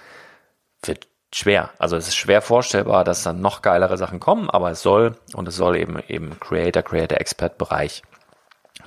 wird 0.82 1.08
schwer. 1.34 1.70
Also 1.78 1.96
es 1.96 2.08
ist 2.08 2.16
schwer 2.16 2.42
vorstellbar, 2.42 3.02
dass 3.02 3.24
dann 3.24 3.40
noch 3.40 3.60
geilere 3.60 3.98
Sachen 3.98 4.20
kommen, 4.20 4.48
aber 4.48 4.70
es 4.70 4.82
soll 4.82 5.16
und 5.34 5.48
es 5.48 5.56
soll 5.56 5.76
eben 5.76 5.98
eben 6.06 6.38
Creator, 6.38 6.82
Creator 6.82 7.18
Expert 7.20 7.58
Bereich 7.58 8.02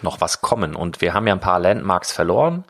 noch 0.02 0.21
was 0.21 0.41
kommen 0.41 0.76
und 0.76 1.02
wir 1.02 1.13
haben 1.13 1.28
ja 1.28 1.34
ein 1.34 1.39
paar 1.39 1.60
Landmarks 1.60 2.12
verloren 2.12 2.63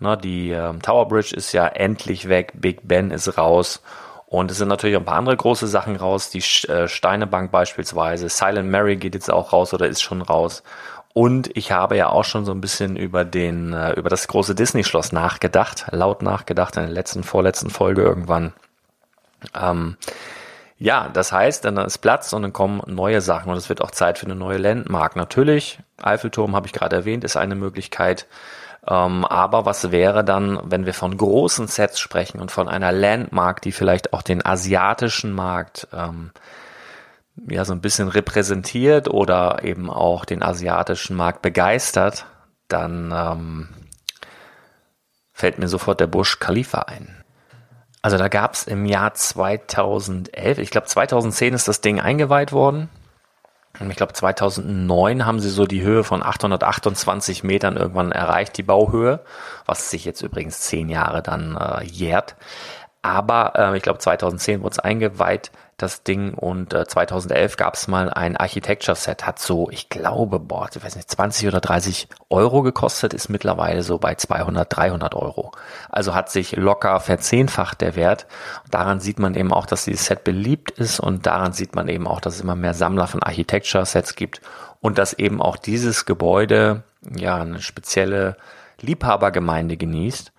Ne, 0.00 0.16
die 0.16 0.50
ähm, 0.50 0.80
Tower 0.82 1.06
Bridge 1.08 1.36
ist 1.36 1.52
ja 1.52 1.66
endlich 1.66 2.28
weg, 2.28 2.52
Big 2.54 2.88
Ben 2.88 3.10
ist 3.10 3.36
raus 3.36 3.82
und 4.30 4.50
es 4.52 4.58
sind 4.58 4.68
natürlich 4.68 4.96
ein 4.96 5.04
paar 5.04 5.16
andere 5.16 5.36
große 5.36 5.66
Sachen 5.66 5.96
raus, 5.96 6.30
die 6.30 6.42
äh, 6.68 6.86
Steinebank 6.86 7.50
beispielsweise, 7.50 8.28
Silent 8.28 8.70
Mary 8.70 8.94
geht 8.96 9.14
jetzt 9.14 9.28
auch 9.28 9.52
raus 9.52 9.74
oder 9.74 9.88
ist 9.88 10.02
schon 10.02 10.22
raus. 10.22 10.62
Und 11.12 11.54
ich 11.56 11.72
habe 11.72 11.96
ja 11.96 12.08
auch 12.10 12.22
schon 12.22 12.44
so 12.44 12.52
ein 12.52 12.60
bisschen 12.60 12.94
über 12.96 13.24
den, 13.24 13.72
äh, 13.72 13.94
über 13.94 14.08
das 14.08 14.28
große 14.28 14.54
Disney-Schloss 14.54 15.10
nachgedacht, 15.10 15.86
laut 15.90 16.22
nachgedacht 16.22 16.76
in 16.76 16.84
der 16.84 16.92
letzten, 16.92 17.24
vorletzten 17.24 17.70
Folge 17.70 18.02
irgendwann. 18.02 18.52
Ähm, 19.60 19.96
ja, 20.78 21.10
das 21.12 21.32
heißt, 21.32 21.64
dann 21.64 21.76
ist 21.78 21.98
Platz 21.98 22.32
und 22.32 22.42
dann 22.42 22.52
kommen 22.52 22.82
neue 22.86 23.22
Sachen 23.22 23.50
und 23.50 23.56
es 23.56 23.68
wird 23.68 23.82
auch 23.82 23.90
Zeit 23.90 24.16
für 24.16 24.26
eine 24.26 24.36
neue 24.36 24.58
Landmark. 24.58 25.16
Natürlich, 25.16 25.80
Eiffelturm 26.00 26.54
habe 26.54 26.68
ich 26.68 26.72
gerade 26.72 26.94
erwähnt, 26.94 27.24
ist 27.24 27.36
eine 27.36 27.56
Möglichkeit. 27.56 28.28
Ähm, 28.86 29.24
aber 29.24 29.66
was 29.66 29.90
wäre 29.90 30.24
dann, 30.24 30.58
wenn 30.64 30.86
wir 30.86 30.94
von 30.94 31.16
großen 31.16 31.66
Sets 31.66 32.00
sprechen 32.00 32.40
und 32.40 32.50
von 32.50 32.68
einer 32.68 32.92
Landmark, 32.92 33.60
die 33.62 33.72
vielleicht 33.72 34.12
auch 34.12 34.22
den 34.22 34.44
asiatischen 34.44 35.32
Markt 35.32 35.88
ähm, 35.92 36.30
ja 37.48 37.64
so 37.64 37.72
ein 37.72 37.80
bisschen 37.80 38.08
repräsentiert 38.08 39.08
oder 39.08 39.62
eben 39.64 39.90
auch 39.90 40.24
den 40.24 40.42
asiatischen 40.42 41.16
Markt 41.16 41.42
begeistert, 41.42 42.26
dann 42.68 43.12
ähm, 43.14 43.68
fällt 45.32 45.58
mir 45.58 45.68
sofort 45.68 46.00
der 46.00 46.06
Bush 46.06 46.38
Khalifa 46.38 46.80
ein. 46.80 47.22
Also 48.02 48.16
da 48.16 48.28
gab 48.28 48.54
es 48.54 48.64
im 48.64 48.86
Jahr 48.86 49.12
2011, 49.12 50.58
ich 50.58 50.70
glaube 50.70 50.86
2010 50.86 51.52
ist 51.52 51.68
das 51.68 51.82
Ding 51.82 52.00
eingeweiht 52.00 52.52
worden 52.52 52.88
ich 53.88 53.96
glaube 53.96 54.12
2009 54.12 55.24
haben 55.24 55.40
sie 55.40 55.48
so 55.48 55.66
die 55.66 55.82
Höhe 55.82 56.04
von 56.04 56.22
828 56.22 57.44
Metern 57.44 57.76
irgendwann 57.76 58.12
erreicht, 58.12 58.58
die 58.58 58.62
Bauhöhe, 58.62 59.20
was 59.64 59.90
sich 59.90 60.04
jetzt 60.04 60.20
übrigens 60.20 60.60
zehn 60.60 60.90
Jahre 60.90 61.22
dann 61.22 61.56
äh, 61.56 61.84
jährt. 61.84 62.36
Aber 63.02 63.54
äh, 63.56 63.76
ich 63.76 63.82
glaube 63.82 63.98
2010 63.98 64.62
wurde 64.62 64.72
es 64.72 64.78
eingeweiht 64.78 65.50
das 65.82 66.02
Ding 66.02 66.34
und 66.34 66.72
äh, 66.74 66.86
2011 66.86 67.56
gab 67.56 67.74
es 67.74 67.88
mal 67.88 68.10
ein 68.10 68.36
Architecture 68.36 68.96
Set, 68.96 69.26
hat 69.26 69.38
so, 69.38 69.70
ich 69.70 69.88
glaube, 69.88 70.38
boah, 70.38 70.68
ich 70.74 70.82
weiß 70.82 70.96
nicht, 70.96 71.10
20 71.10 71.48
oder 71.48 71.60
30 71.60 72.08
Euro 72.28 72.62
gekostet, 72.62 73.14
ist 73.14 73.28
mittlerweile 73.28 73.82
so 73.82 73.98
bei 73.98 74.14
200, 74.14 74.74
300 74.74 75.14
Euro. 75.14 75.52
Also 75.88 76.14
hat 76.14 76.30
sich 76.30 76.56
locker 76.56 77.00
verzehnfacht 77.00 77.80
der 77.80 77.96
Wert. 77.96 78.26
Daran 78.70 79.00
sieht 79.00 79.18
man 79.18 79.34
eben 79.34 79.52
auch, 79.52 79.66
dass 79.66 79.84
dieses 79.84 80.06
Set 80.06 80.24
beliebt 80.24 80.70
ist 80.72 81.00
und 81.00 81.26
daran 81.26 81.52
sieht 81.52 81.74
man 81.74 81.88
eben 81.88 82.06
auch, 82.06 82.20
dass 82.20 82.34
es 82.36 82.40
immer 82.40 82.56
mehr 82.56 82.74
Sammler 82.74 83.06
von 83.06 83.22
Architecture 83.22 83.86
Sets 83.86 84.14
gibt 84.14 84.40
und 84.80 84.98
dass 84.98 85.12
eben 85.12 85.40
auch 85.40 85.56
dieses 85.56 86.06
Gebäude 86.06 86.82
ja 87.16 87.36
eine 87.36 87.60
spezielle 87.60 88.36
Liebhabergemeinde 88.80 89.76
genießt. 89.76 90.32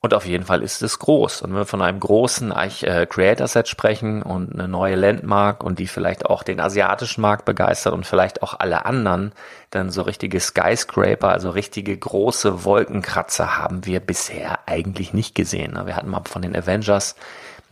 Und 0.00 0.14
auf 0.14 0.26
jeden 0.26 0.44
Fall 0.44 0.62
ist 0.62 0.80
es 0.80 1.00
groß. 1.00 1.42
Und 1.42 1.50
wenn 1.50 1.58
wir 1.58 1.66
von 1.66 1.82
einem 1.82 1.98
großen 1.98 2.52
äh, 2.52 3.06
Creator-Set 3.06 3.66
sprechen 3.66 4.22
und 4.22 4.52
eine 4.52 4.68
neue 4.68 4.94
Landmark 4.94 5.64
und 5.64 5.80
die 5.80 5.88
vielleicht 5.88 6.24
auch 6.26 6.44
den 6.44 6.60
asiatischen 6.60 7.20
Markt 7.20 7.44
begeistert 7.44 7.94
und 7.94 8.06
vielleicht 8.06 8.42
auch 8.42 8.54
alle 8.60 8.86
anderen, 8.86 9.32
dann 9.70 9.90
so 9.90 10.02
richtige 10.02 10.38
Skyscraper, 10.38 11.30
also 11.30 11.50
richtige 11.50 11.96
große 11.96 12.64
Wolkenkratzer 12.64 13.58
haben 13.58 13.86
wir 13.86 13.98
bisher 13.98 14.60
eigentlich 14.66 15.12
nicht 15.12 15.34
gesehen. 15.34 15.76
Wir 15.84 15.96
hatten 15.96 16.10
mal 16.10 16.22
von 16.26 16.42
den 16.42 16.54
Avengers 16.54 17.16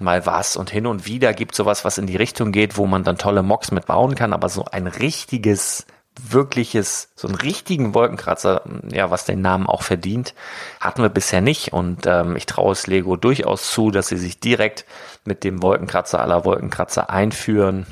mal 0.00 0.26
was 0.26 0.56
und 0.56 0.68
hin 0.68 0.86
und 0.86 1.06
wieder 1.06 1.32
gibt 1.32 1.54
sowas, 1.54 1.84
was 1.84 1.96
in 1.96 2.08
die 2.08 2.16
Richtung 2.16 2.50
geht, 2.50 2.76
wo 2.76 2.86
man 2.86 3.04
dann 3.04 3.18
tolle 3.18 3.44
Mocks 3.44 3.70
mitbauen 3.70 4.16
kann, 4.16 4.32
aber 4.32 4.48
so 4.48 4.64
ein 4.64 4.88
richtiges 4.88 5.86
wirkliches, 6.18 7.10
so 7.14 7.28
einen 7.28 7.36
richtigen 7.36 7.94
Wolkenkratzer, 7.94 8.62
ja, 8.90 9.10
was 9.10 9.24
den 9.24 9.40
Namen 9.40 9.66
auch 9.66 9.82
verdient, 9.82 10.34
hatten 10.80 11.02
wir 11.02 11.08
bisher 11.08 11.40
nicht. 11.40 11.72
Und 11.72 12.06
ähm, 12.06 12.36
ich 12.36 12.46
traue 12.46 12.72
es 12.72 12.86
Lego 12.86 13.16
durchaus 13.16 13.70
zu, 13.70 13.90
dass 13.90 14.08
sie 14.08 14.16
sich 14.16 14.40
direkt 14.40 14.84
mit 15.24 15.44
dem 15.44 15.62
Wolkenkratzer 15.62 16.20
aller 16.20 16.44
Wolkenkratzer 16.44 17.10
einführen, 17.10 17.86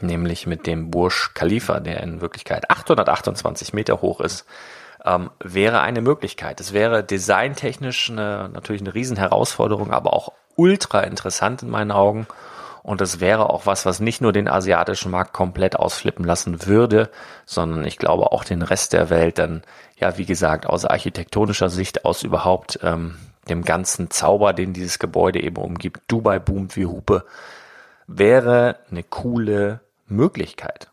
nämlich 0.00 0.46
mit 0.46 0.66
dem 0.66 0.90
Burj 0.90 1.30
Khalifa, 1.34 1.80
der 1.80 2.02
in 2.02 2.20
Wirklichkeit 2.20 2.70
828 2.70 3.72
Meter 3.72 4.00
hoch 4.02 4.20
ist, 4.20 4.46
ähm, 5.04 5.30
wäre 5.40 5.80
eine 5.80 6.00
Möglichkeit. 6.00 6.60
Es 6.60 6.72
wäre 6.72 7.02
designtechnisch 7.02 8.10
eine, 8.10 8.50
natürlich 8.52 8.82
eine 8.82 8.94
Riesenherausforderung, 8.94 9.92
aber 9.92 10.12
auch 10.12 10.32
ultra 10.56 11.00
interessant 11.00 11.62
in 11.62 11.70
meinen 11.70 11.90
Augen. 11.90 12.26
Und 12.82 13.00
das 13.00 13.20
wäre 13.20 13.50
auch 13.50 13.66
was, 13.66 13.86
was 13.86 14.00
nicht 14.00 14.20
nur 14.20 14.32
den 14.32 14.48
asiatischen 14.48 15.10
Markt 15.10 15.32
komplett 15.32 15.76
ausflippen 15.76 16.24
lassen 16.24 16.66
würde, 16.66 17.10
sondern 17.46 17.84
ich 17.84 17.96
glaube 17.96 18.32
auch 18.32 18.44
den 18.44 18.62
Rest 18.62 18.92
der 18.92 19.08
Welt 19.08 19.38
dann, 19.38 19.62
ja, 19.96 20.18
wie 20.18 20.26
gesagt, 20.26 20.66
aus 20.66 20.84
architektonischer 20.84 21.70
Sicht, 21.70 22.04
aus 22.04 22.24
überhaupt 22.24 22.80
ähm, 22.82 23.16
dem 23.48 23.62
ganzen 23.62 24.10
Zauber, 24.10 24.52
den 24.52 24.72
dieses 24.72 24.98
Gebäude 24.98 25.40
eben 25.40 25.56
umgibt, 25.56 26.00
Dubai 26.08 26.38
boomt 26.38 26.76
wie 26.76 26.86
Hupe, 26.86 27.24
wäre 28.08 28.78
eine 28.90 29.04
coole 29.04 29.80
Möglichkeit. 30.08 30.88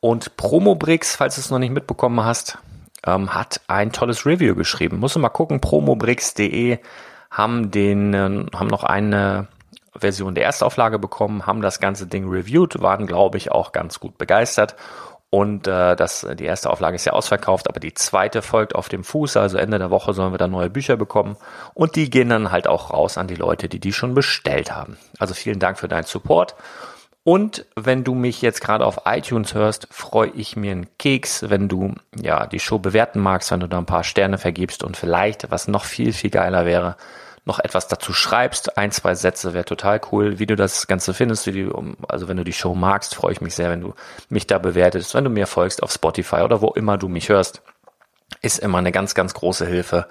Und 0.00 0.36
Promobrix, 0.36 1.14
falls 1.14 1.36
du 1.36 1.42
es 1.42 1.52
noch 1.52 1.60
nicht 1.60 1.72
mitbekommen 1.72 2.24
hast, 2.24 2.58
ähm, 3.06 3.32
hat 3.32 3.60
ein 3.68 3.92
tolles 3.92 4.26
Review 4.26 4.56
geschrieben. 4.56 4.98
Musst 4.98 5.14
du 5.14 5.20
mal 5.20 5.28
gucken, 5.28 5.60
promobrix.de 5.60 6.80
haben 7.30 7.70
den, 7.70 8.14
äh, 8.14 8.46
haben 8.52 8.66
noch 8.66 8.82
eine 8.82 9.46
Version 9.96 10.34
der 10.34 10.44
Erstauflage 10.44 10.98
bekommen, 10.98 11.46
haben 11.46 11.62
das 11.62 11.78
ganze 11.78 12.08
Ding 12.08 12.28
reviewed, 12.28 12.80
waren, 12.80 13.06
glaube 13.06 13.38
ich, 13.38 13.52
auch 13.52 13.70
ganz 13.72 14.00
gut 14.00 14.18
begeistert. 14.18 14.74
Und 15.34 15.66
äh, 15.66 15.96
das, 15.96 16.26
die 16.38 16.44
erste 16.44 16.68
Auflage 16.68 16.96
ist 16.96 17.06
ja 17.06 17.14
ausverkauft, 17.14 17.66
aber 17.66 17.80
die 17.80 17.94
zweite 17.94 18.42
folgt 18.42 18.74
auf 18.74 18.90
dem 18.90 19.02
Fuß. 19.02 19.38
Also 19.38 19.56
Ende 19.56 19.78
der 19.78 19.90
Woche 19.90 20.12
sollen 20.12 20.34
wir 20.34 20.38
dann 20.38 20.50
neue 20.50 20.68
Bücher 20.68 20.98
bekommen. 20.98 21.38
Und 21.72 21.96
die 21.96 22.10
gehen 22.10 22.28
dann 22.28 22.52
halt 22.52 22.68
auch 22.68 22.90
raus 22.90 23.16
an 23.16 23.28
die 23.28 23.34
Leute, 23.34 23.70
die 23.70 23.80
die 23.80 23.94
schon 23.94 24.12
bestellt 24.12 24.74
haben. 24.74 24.98
Also 25.18 25.32
vielen 25.32 25.58
Dank 25.58 25.78
für 25.78 25.88
deinen 25.88 26.04
Support. 26.04 26.54
Und 27.24 27.64
wenn 27.76 28.04
du 28.04 28.14
mich 28.14 28.42
jetzt 28.42 28.60
gerade 28.60 28.84
auf 28.84 29.06
iTunes 29.06 29.54
hörst, 29.54 29.88
freue 29.90 30.32
ich 30.34 30.54
mir 30.54 30.72
einen 30.72 30.98
Keks, 30.98 31.48
wenn 31.48 31.66
du 31.66 31.94
ja 32.20 32.46
die 32.46 32.60
Show 32.60 32.78
bewerten 32.78 33.20
magst, 33.20 33.50
wenn 33.50 33.60
du 33.60 33.68
da 33.68 33.78
ein 33.78 33.86
paar 33.86 34.04
Sterne 34.04 34.36
vergibst 34.36 34.84
und 34.84 34.98
vielleicht, 34.98 35.50
was 35.50 35.66
noch 35.66 35.86
viel, 35.86 36.12
viel 36.12 36.30
geiler 36.30 36.66
wäre, 36.66 36.96
noch 37.44 37.58
etwas 37.58 37.88
dazu 37.88 38.12
schreibst. 38.12 38.78
Ein, 38.78 38.92
zwei 38.92 39.14
Sätze 39.14 39.52
wäre 39.52 39.64
total 39.64 40.00
cool. 40.10 40.38
Wie 40.38 40.46
du 40.46 40.54
das 40.54 40.86
Ganze 40.86 41.12
findest, 41.12 41.46
wie 41.46 41.64
du, 41.64 41.94
also 42.08 42.28
wenn 42.28 42.36
du 42.36 42.44
die 42.44 42.52
Show 42.52 42.74
magst, 42.74 43.14
freue 43.14 43.32
ich 43.32 43.40
mich 43.40 43.54
sehr, 43.54 43.70
wenn 43.70 43.80
du 43.80 43.94
mich 44.28 44.46
da 44.46 44.58
bewertest, 44.58 45.14
wenn 45.14 45.24
du 45.24 45.30
mir 45.30 45.46
folgst 45.46 45.82
auf 45.82 45.92
Spotify 45.92 46.42
oder 46.42 46.60
wo 46.60 46.68
immer 46.68 46.98
du 46.98 47.08
mich 47.08 47.28
hörst. 47.28 47.62
Ist 48.40 48.58
immer 48.58 48.78
eine 48.78 48.92
ganz, 48.92 49.14
ganz 49.14 49.34
große 49.34 49.66
Hilfe. 49.66 50.06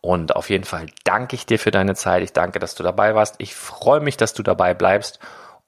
Und 0.00 0.34
auf 0.34 0.50
jeden 0.50 0.64
Fall 0.64 0.86
danke 1.04 1.36
ich 1.36 1.46
dir 1.46 1.58
für 1.58 1.70
deine 1.70 1.94
Zeit. 1.94 2.22
Ich 2.24 2.32
danke, 2.32 2.58
dass 2.58 2.74
du 2.74 2.82
dabei 2.82 3.14
warst. 3.14 3.36
Ich 3.38 3.54
freue 3.54 4.00
mich, 4.00 4.16
dass 4.16 4.34
du 4.34 4.42
dabei 4.42 4.74
bleibst. 4.74 5.20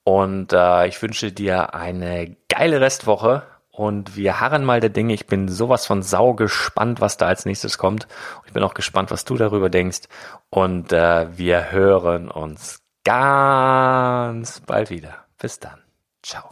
Und 0.03 0.53
äh, 0.53 0.89
ich 0.89 1.01
wünsche 1.01 1.33
dir 1.33 1.75
eine 1.75 2.37
geile 2.49 2.81
Restwoche 2.81 3.45
und 3.77 4.17
wir 4.17 4.41
harren 4.41 4.65
mal 4.65 4.79
der 4.79 4.91
Dinge. 4.91 5.15
Ich 5.15 5.27
bin 5.27 5.49
sowas 5.49 5.85
von 5.85 6.03
sau 6.03 6.35
gespannt, 6.35 7.01
was 7.01 7.17
da 7.17 7.27
als 7.27 7.45
nächstes 7.45 7.77
kommt. 7.77 8.07
Ich 8.47 8.53
bin 8.53 8.63
auch 8.63 8.75
gespannt, 8.75 9.11
was 9.11 9.25
du 9.25 9.37
darüber 9.37 9.69
denkst. 9.69 10.03
Und 10.49 10.93
äh, 10.93 11.37
wir 11.37 11.73
hören 11.73 12.31
uns 12.31 12.83
ganz 13.05 14.61
bald 14.61 14.91
wieder. 14.91 15.25
Bis 15.39 15.59
dann. 15.59 15.81
Ciao. 16.23 16.51